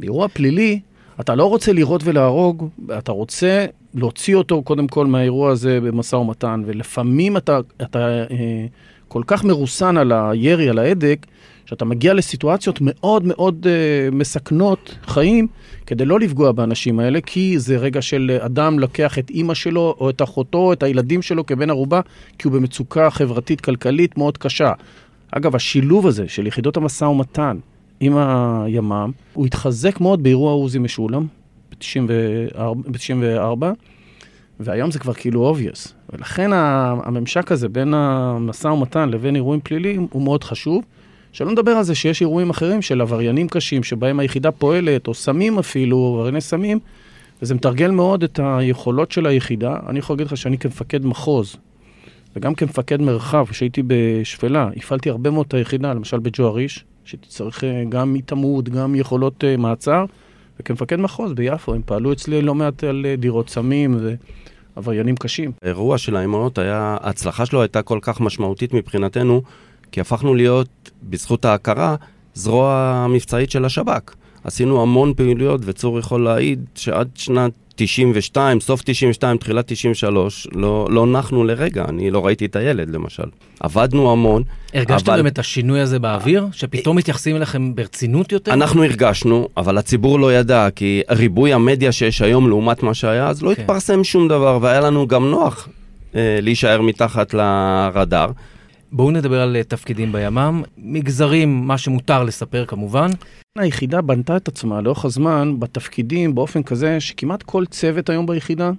[0.00, 0.80] באירוע פלילי,
[1.20, 6.62] אתה לא רוצה לירות ולהרוג, אתה רוצה להוציא אותו קודם כל מהאירוע הזה במשא ומתן,
[6.66, 7.98] ולפעמים אתה, אתה
[8.30, 8.66] אה,
[9.08, 11.26] כל כך מרוסן על הירי, על ההדק,
[11.66, 15.46] שאתה מגיע לסיטואציות מאוד מאוד אה, מסכנות חיים,
[15.86, 20.10] כדי לא לפגוע באנשים האלה, כי זה רגע של אדם לקח את אימא שלו, או
[20.10, 22.00] את אחותו, את הילדים שלו כבן ערובה,
[22.38, 24.72] כי הוא במצוקה חברתית-כלכלית מאוד קשה.
[25.30, 27.58] אגב, השילוב הזה של יחידות המשא ומתן
[28.00, 31.26] עם הימ"מ, הוא התחזק מאוד באירוע עוזי משולם
[31.80, 33.64] ב-94,
[34.60, 35.92] והיום זה כבר כאילו obvious.
[36.12, 40.84] ולכן הממשק הזה בין המשא ומתן לבין אירועים פליליים הוא מאוד חשוב.
[41.34, 45.58] שלא נדבר על זה שיש אירועים אחרים של עבריינים קשים, שבהם היחידה פועלת, או סמים
[45.58, 46.78] אפילו, עברייני סמים,
[47.42, 49.76] וזה מתרגל מאוד את היכולות של היחידה.
[49.88, 51.56] אני יכול להגיד לך שאני כמפקד מחוז,
[52.36, 57.84] וגם כמפקד מרחב, כשהייתי בשפלה, הפעלתי הרבה מאוד את היחידה, למשל בג'ואריש, שהייתי צריך אה,
[57.88, 60.04] גם התעמות, גם יכולות אה, מעצר,
[60.60, 63.98] וכמפקד מחוז ביפו, הם פעלו אצלי לא מעט על אה, דירות סמים
[64.76, 65.52] ועבריינים קשים.
[65.62, 69.42] האירוע של האימהות היה, ההצלחה שלו הייתה כל כך משמעותית מבחינתנו,
[69.94, 70.68] כי הפכנו להיות,
[71.02, 71.94] בזכות ההכרה,
[72.34, 74.14] זרוע מבצעית של השב"כ.
[74.44, 81.06] עשינו המון פעילויות, וצור יכול להעיד שעד שנת 92, סוף 92, תחילת 93, לא, לא
[81.06, 83.22] נחנו לרגע, אני לא ראיתי את הילד למשל.
[83.60, 84.42] עבדנו המון.
[84.74, 86.46] הרגשתם אבל- גם את השינוי הזה באוויר?
[86.52, 88.52] שפתאום מתייחסים אליכם ברצינות יותר?
[88.52, 93.42] אנחנו הרגשנו, אבל הציבור לא ידע, כי ריבוי המדיה שיש היום לעומת מה שהיה, אז
[93.42, 93.62] לא כן.
[93.62, 95.68] התפרסם שום דבר, והיה לנו גם נוח
[96.14, 98.30] אה, להישאר מתחת לרדאר.
[98.94, 100.62] בואו נדבר על אה, תפקידים בימ"מ.
[100.78, 103.10] מגזרים, מה שמותר לספר כמובן.
[103.58, 108.70] היחידה בנתה את עצמה לאורך הזמן בתפקידים באופן כזה שכמעט כל צוות היום ביחידה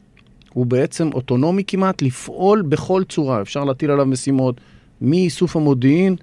[0.54, 3.42] הוא בעצם אוטונומי כמעט לפעול בכל צורה.
[3.42, 4.62] אפשר להטיל עליו משימות
[5.02, 6.16] מאיסוף המודיעין,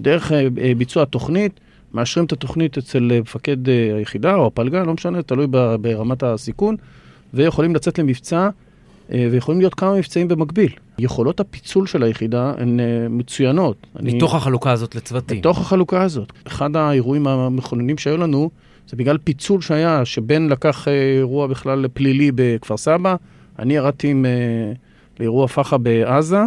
[0.00, 1.60] דרך אה, אה, ביצוע התוכנית,
[1.94, 5.46] מאשרים את התוכנית אצל מפקד היחידה או הפלגה, לא משנה, תלוי
[5.80, 6.76] ברמת הסיכון,
[7.34, 8.48] ויכולים לצאת למבצע,
[9.08, 10.70] ויכולים להיות כמה מבצעים במקביל.
[11.04, 13.86] יכולות הפיצול של היחידה הן אה, מצוינות.
[14.00, 15.38] אני- מתוך החלוקה הזאת לצוותים.
[15.40, 16.32] בתוך החלוקה הזאת.
[16.46, 18.50] אחד האירועים המכוננים שהיו לנו,
[18.88, 23.14] זה בגלל פיצול שהיה, שבן לקח אה, אירוע בכלל פלילי בכפר סבא,
[23.58, 24.72] אני ירדתי עם, אה,
[25.20, 26.40] לאירוע פח"ע בעזה,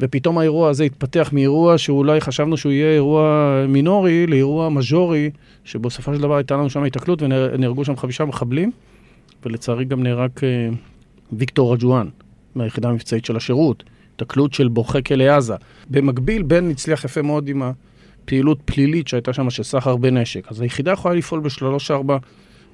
[0.00, 5.30] ופתאום האירוע הזה התפתח מאירוע שאולי חשבנו שהוא יהיה אירוע מינורי, לאירוע מז'ורי,
[5.64, 8.70] שבסופו של דבר הייתה לנו שם התקלות ונהרגו שם חמישה מחבלים,
[9.46, 10.68] ולצערי גם נהרג אה,
[11.32, 12.06] ויקטור רג'ואן,
[12.54, 13.84] מהיחידה המבצעית של השירות.
[14.16, 15.54] התקלות של בורחי כלא עזה.
[15.90, 20.52] במקביל, בן הצליח יפה מאוד עם הפעילות פלילית שהייתה שם של סחר בנשק.
[20.52, 22.18] אז היחידה יכולה לפעול בשלוש-ארבע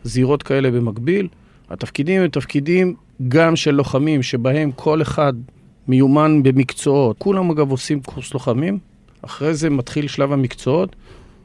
[0.04, 1.28] זירות כאלה במקביל.
[1.70, 2.94] התפקידים הם תפקידים
[3.28, 5.32] גם של לוחמים, שבהם כל אחד
[5.88, 7.16] מיומן במקצועות.
[7.18, 8.78] כולם אגב עושים קורס לוחמים,
[9.22, 10.96] אחרי זה מתחיל שלב המקצועות,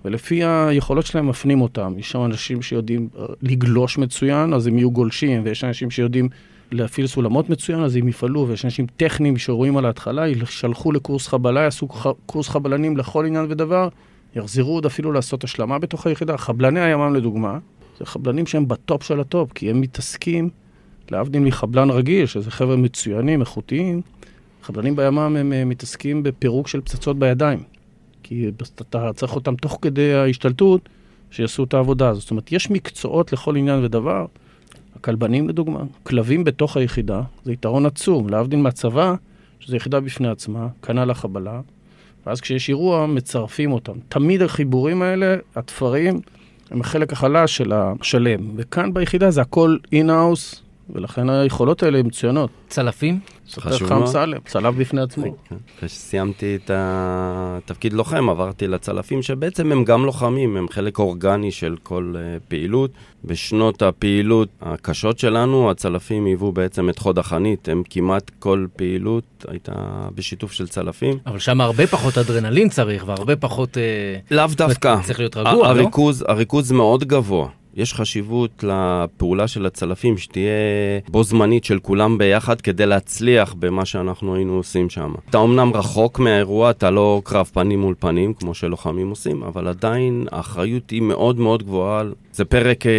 [0.05, 1.93] ולפי היכולות שלהם מפנים אותם.
[1.97, 6.29] יש שם אנשים שיודעים אה, לגלוש מצוין, אז הם יהיו גולשים, ויש אנשים שיודעים
[6.74, 11.61] להפעיל סולמות מצוין, אז הם יפעלו, ויש אנשים טכניים שרואים על ההתחלה, יישלחו לקורס חבלה,
[11.61, 13.88] יעשו ח- קורס חבלנים לכל עניין ודבר,
[14.36, 16.38] יחזרו עוד אפילו לעשות השלמה בתוך היחידה.
[16.38, 17.59] חבלני הימ"מ לדוגמה,
[17.99, 20.49] זה חבלנים שהם בטופ של הטופ, כי הם מתעסקים,
[21.11, 24.01] להבדיל מחבלן רגיל, שזה חבר'ה מצוינים, איכותיים,
[24.63, 27.59] חבלנים בימ"מ הם מתעסקים בפירוק של פצצות בידיים.
[28.24, 28.51] כי
[28.82, 30.89] אתה צריך אותם תוך כדי ההשתלטות,
[31.32, 32.21] שיעשו את העבודה הזאת.
[32.21, 34.26] זאת אומרת, יש מקצועות לכל עניין ודבר.
[35.04, 39.16] הכלבנים לדוגמה, כלבים בתוך היחידה, זה יתרון עצום, להבדיל מהצבא,
[39.60, 41.62] שזו יחידה בפני עצמה, כנ"ל החבלה,
[42.26, 43.93] ואז כשיש אירוע, מצרפים אותם.
[44.10, 46.20] תמיד החיבורים האלה, התפרים,
[46.72, 48.39] הם החלק החלש של השלם.
[48.56, 52.49] וכאן ביחידה זה הכל in-house, ולכן היכולות האלה הן מצוינות.
[52.67, 53.19] צלפים?
[53.49, 54.07] חשובים מאוד.
[54.07, 55.36] סלם, צלף בפני עצמו.
[55.49, 55.55] כן.
[55.77, 61.75] אחרי שסיימתי את התפקיד לוחם, עברתי לצלפים, שבעצם הם גם לוחמים, הם חלק אורגני של
[61.84, 62.91] כל אה, פעילות.
[63.25, 69.73] בשנות הפעילות הקשות שלנו, הצלפים היוו בעצם את חוד החנית, הם כמעט כל פעילות הייתה
[70.15, 71.17] בשיתוף של צלפים.
[71.25, 73.77] אבל שם הרבה פחות אדרנלין צריך, והרבה פחות...
[73.77, 73.84] אה,
[74.31, 74.95] לאו דווקא.
[75.03, 75.89] צריך להיות רגוע, לא?
[76.27, 77.47] הריכוז מאוד גבוה.
[77.76, 80.51] יש חשיבות לפעולה של הצלפים שתהיה
[81.09, 85.13] בו זמנית של כולם ביחד כדי להצליח במה שאנחנו היינו עושים שם.
[85.30, 90.28] אתה אומנם רחוק מהאירוע, אתה לא קרב פנים מול פנים כמו שלוחמים עושים, אבל עדיין
[90.32, 92.03] האחריות היא מאוד מאוד גבוהה.
[92.34, 92.91] זה פרק אה,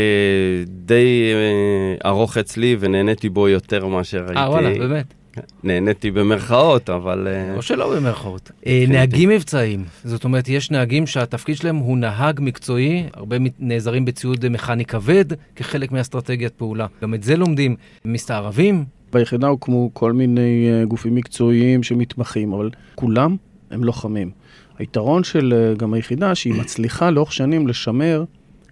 [0.66, 4.36] די אה, ארוך אצלי ונהניתי בו יותר מאשר הייתי...
[4.36, 5.14] אה, וואלה, באמת.
[5.62, 7.28] נהניתי במרכאות, אבל...
[7.30, 8.50] אה, או שלא במרכאות.
[8.66, 14.48] אה, נהגים מבצעיים, זאת אומרת, יש נהגים שהתפקיד שלהם הוא נהג מקצועי, הרבה נעזרים בציוד
[14.48, 15.24] מכני כבד
[15.56, 16.86] כחלק מאסטרטגיית פעולה.
[17.02, 17.76] גם את זה לומדים.
[18.04, 23.36] מסתערבים, ביחידה הוקמו כל מיני אה, גופים מקצועיים שמתמחים, אבל כולם
[23.70, 24.30] הם לוחמים.
[24.78, 28.24] היתרון של גם היחידה, שהיא מצליחה לאורך שנים לשמר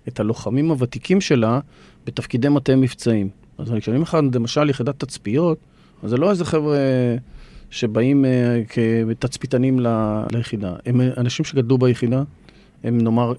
[0.08, 1.60] את הלוחמים הוותיקים שלה
[2.06, 3.28] בתפקידי מטה מבצעים.
[3.58, 5.58] אז כשאני אומר לך, למשל, יחידת תצפיות,
[6.02, 6.76] אז זה לא איזה חבר'ה
[7.70, 10.74] שבאים אה, כתצפיתנים ל- ליחידה.
[10.86, 12.22] הם אנשים שגדלו ביחידה,
[12.84, 13.32] הם נאמר,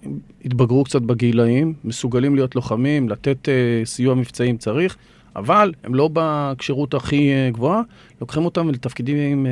[0.46, 4.98] התבגרו קצת בגילאים, מסוגלים להיות לוחמים, לתת אה, סיוע מבצעי אם צריך,
[5.36, 7.82] אבל הם לא בכשירות הכי אה, גבוהה,
[8.22, 9.48] לוקחים אותם לתפקידים,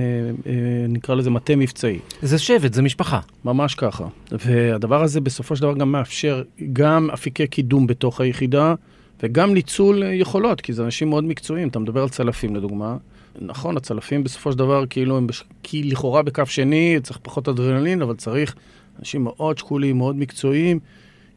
[0.90, 2.00] נקרא לזה מטה מבצעי.
[2.22, 3.20] זה שבט, זה משפחה.
[3.46, 4.08] ממש ככה.
[4.32, 6.44] והדבר הזה בסופו של דבר גם מאפשר
[6.74, 8.76] גם אפיקי קידום בתוך היחידה,
[9.24, 11.68] וגם ניצול יכולות, כי זה אנשים מאוד מקצועיים.
[11.68, 12.98] אתה מדבר על צלפים לדוגמה.
[13.42, 15.44] נכון, הצלפים בסופו של דבר כאילו הם בש...
[15.64, 18.56] כי לכאורה בקו שני צריך פחות אדרנלין, אבל צריך
[19.00, 20.80] אנשים מאוד שקולים, מאוד מקצועיים,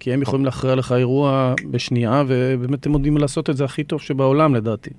[0.00, 4.00] כי הם יכולים להכריע לך אירוע בשנייה, ובאמת הם יודעים לעשות את זה הכי טוב
[4.00, 4.90] שבעולם לדעתי.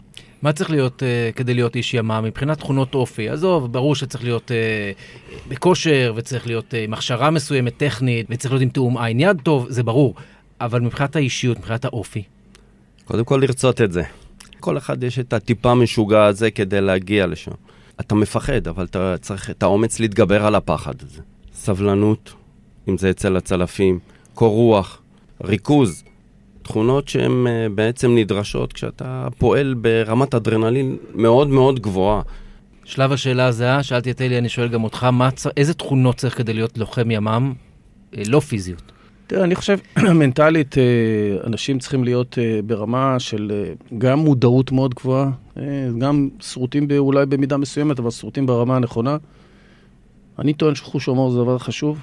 [0.42, 3.30] מה צריך להיות uh, כדי להיות איש ימ"מ מבחינת תכונות אופי?
[3.30, 8.62] עזוב, ברור שצריך להיות uh, בכושר, וצריך להיות uh, עם הכשרה מסוימת, טכנית, וצריך להיות
[8.62, 10.16] עם תיאום עין יד טוב, זה ברור.
[10.62, 12.24] אבל מבחינת האישיות, מבחינת האופי,
[13.06, 14.04] קודם כל לרצות את זה.
[14.60, 17.52] כל אחד יש את הטיפה המשוגע הזה כדי להגיע לשם.
[18.00, 21.22] אתה מפחד, אבל אתה צריך את האומץ להתגבר על הפחד הזה.
[21.54, 22.34] סבלנות,
[22.90, 24.00] אם זה אצל הצלפים,
[24.34, 25.02] קור רוח,
[25.44, 26.04] ריכוז,
[26.62, 32.22] תכונות שהן אה, בעצם נדרשות כשאתה פועל ברמת אדרנלין מאוד מאוד גבוהה.
[32.84, 36.54] שלב השאלה הזהה, שאלתי את אלי, אני שואל גם אותך, מה, איזה תכונות צריך כדי
[36.54, 37.54] להיות לוחם ימ"מ,
[38.18, 38.92] אה, לא פיזיות?
[39.28, 39.78] תראה, אני חושב,
[40.22, 40.84] מנטלית, אה,
[41.48, 45.30] אנשים צריכים להיות אה, ברמה של אה, גם מודעות מאוד גבוהה,
[45.98, 49.18] גם שרוטים אולי במידה מסוימת, אבל שרוטים ברמה הנכונה.
[50.40, 52.00] אני טוען שחוש הומור זה דבר חשוב.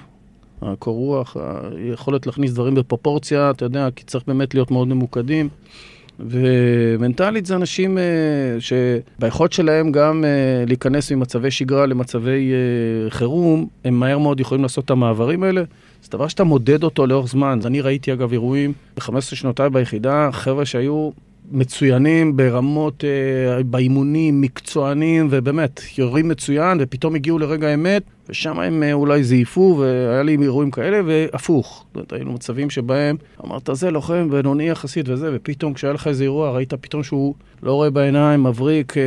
[0.61, 1.37] הקור רוח,
[1.75, 5.49] היכולת להכניס דברים בפרופורציה, אתה יודע, כי צריך באמת להיות מאוד ממוקדים.
[6.19, 7.97] ומנטלית זה אנשים
[8.59, 10.23] שביכולת שלהם גם
[10.67, 12.53] להיכנס ממצבי שגרה למצבי
[13.09, 15.63] חירום, הם מהר מאוד יכולים לעשות את המעברים האלה.
[16.03, 17.59] זה דבר שאתה מודד אותו לאורך זמן.
[17.65, 21.11] אני ראיתי אגב אירועים ב-15 שנותיי ביחידה, חבר'ה שהיו
[21.51, 28.93] מצוינים ברמות, אה, באימונים, מקצוענים, ובאמת, יורים מצוין, ופתאום הגיעו לרגע האמת, ושם הם אה,
[28.93, 31.85] אולי זייפו, והיה לי אירועים כאלה, והפוך.
[31.87, 36.23] זאת אומרת, היינו מצבים שבהם אמרת, זה לוחם בינוני יחסית וזה, ופתאום כשהיה לך איזה
[36.23, 37.33] אירוע, ראית פתאום שהוא
[37.63, 39.03] לא רואה בעיניים, מבריק, אה,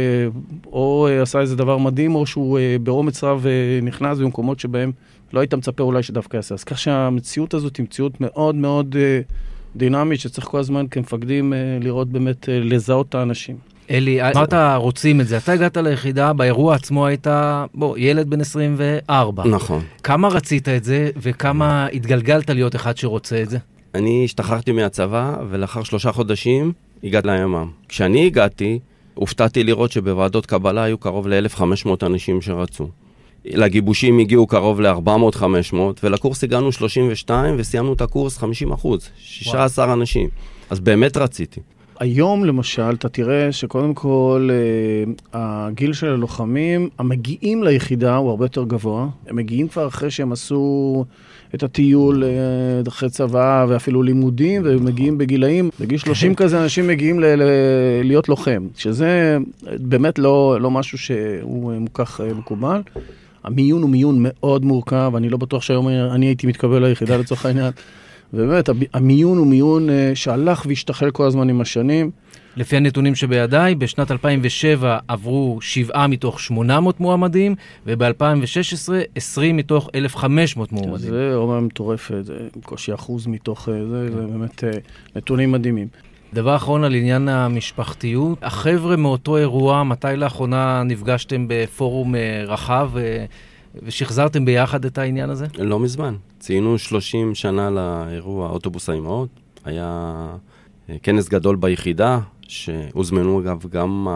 [0.66, 4.92] או אה, עשה איזה דבר מדהים, או שהוא אה, באומץ רב אה, נכנס במקומות שבהם
[5.32, 6.54] לא היית מצפה אולי שדווקא יעשה.
[6.54, 9.20] אז כך שהמציאות הזאת היא מציאות מאוד מאוד אה,
[9.76, 13.56] דינמית, שצריך כל הזמן כמפקדים אה, לראות באמת, אה, לזהות את האנשים.
[13.90, 15.36] אלי, אמרת רוצים את זה.
[15.36, 17.26] אתה הגעת ליחידה, באירוע עצמו היית,
[17.74, 19.44] בוא, ילד בן 24.
[19.44, 19.82] נכון.
[20.02, 23.58] כמה רצית את זה, וכמה התגלגלת להיות אחד שרוצה את זה?
[23.94, 26.72] אני השתחררתי מהצבא, ולאחר שלושה חודשים
[27.04, 27.70] הגעתי לימ"מ.
[27.88, 28.78] כשאני הגעתי,
[29.14, 32.88] הופתעתי לראות שבוועדות קבלה היו קרוב ל-1,500 אנשים שרצו.
[33.54, 40.28] לגיבושים הגיעו קרוב ל-400-500, ולקורס הגענו 32, וסיימנו את הקורס 50 אחוז, 16 אנשים.
[40.70, 41.60] אז באמת רציתי.
[42.00, 48.64] היום למשל, אתה תראה שקודם כל אה, הגיל של הלוחמים המגיעים ליחידה הוא הרבה יותר
[48.64, 49.06] גבוה.
[49.26, 51.04] הם מגיעים כבר אחרי שהם עשו
[51.54, 52.30] את הטיול אה,
[52.88, 58.28] אחרי צבא ואפילו לימודים, והם מגיעים בגילאים, בגיל 30 כזה אנשים מגיעים ל- ל- להיות
[58.28, 59.38] לוחם, שזה
[59.78, 62.80] באמת לא, לא משהו שהוא אה, כך אה, מקובל.
[63.46, 67.70] המיון הוא מיון מאוד מורכב, אני לא בטוח שהיום אני הייתי מתקבל ליחידה לצורך העניין.
[68.34, 72.10] ובאמת, המיון הוא מיון אה, שהלך והשתחל כל הזמן עם השנים.
[72.56, 77.54] לפי הנתונים שבידיי, בשנת 2007 עברו 7 מתוך 800 מועמדים,
[77.86, 81.10] וב-2016 20 מתוך 1,500 מועמדים.
[81.10, 84.70] זה רמה מטורפת, זה בקושי אחוז מתוך אה, זה, זה באמת אה,
[85.16, 85.88] נתונים מדהימים.
[86.36, 88.38] דבר אחרון על עניין המשפחתיות.
[88.42, 93.24] החבר'ה מאותו אירוע, מתי לאחרונה נפגשתם בפורום אה, רחב אה,
[93.82, 95.46] ושחזרתם ביחד את העניין הזה?
[95.58, 96.14] לא מזמן.
[96.38, 99.28] ציינו 30 שנה לאירוע אוטובוס האימהות.
[99.64, 100.26] היה
[100.90, 104.06] אה, כנס גדול ביחידה, שהוזמנו אגב גם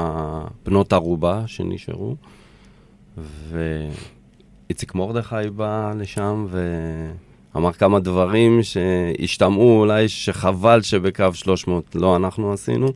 [0.66, 2.16] בנות ערובה שנשארו,
[4.68, 6.47] ואיציק מרדכי בא לשם
[7.55, 12.88] ואמר כמה דברים שהשתמעו אולי שחבל שבקו 300 לא אנחנו עשינו.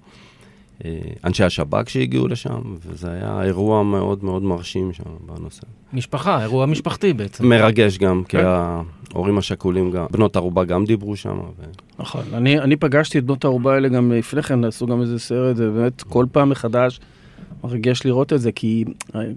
[0.85, 0.91] אה,
[1.25, 5.63] אנשי השב"כ שהגיעו לשם, וזה היה אירוע מאוד מאוד מרשים שם בנושא.
[5.93, 7.49] משפחה, אירוע משפחתי בעצם.
[7.49, 8.45] מרגש גם, כי כן.
[8.47, 11.39] ההורים השכולים, גם, בנות ערובה גם דיברו שם.
[11.39, 11.63] ו...
[11.99, 15.57] נכון, אני, אני פגשתי את בנות הערובה האלה גם לפני כן, עשו גם איזה סרט,
[15.57, 17.01] זה באמת כל פעם מחדש
[17.65, 18.85] מרגש לראות את זה, כי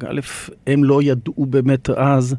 [0.07, 0.19] א',
[0.67, 2.35] הם לא ידעו באמת אז.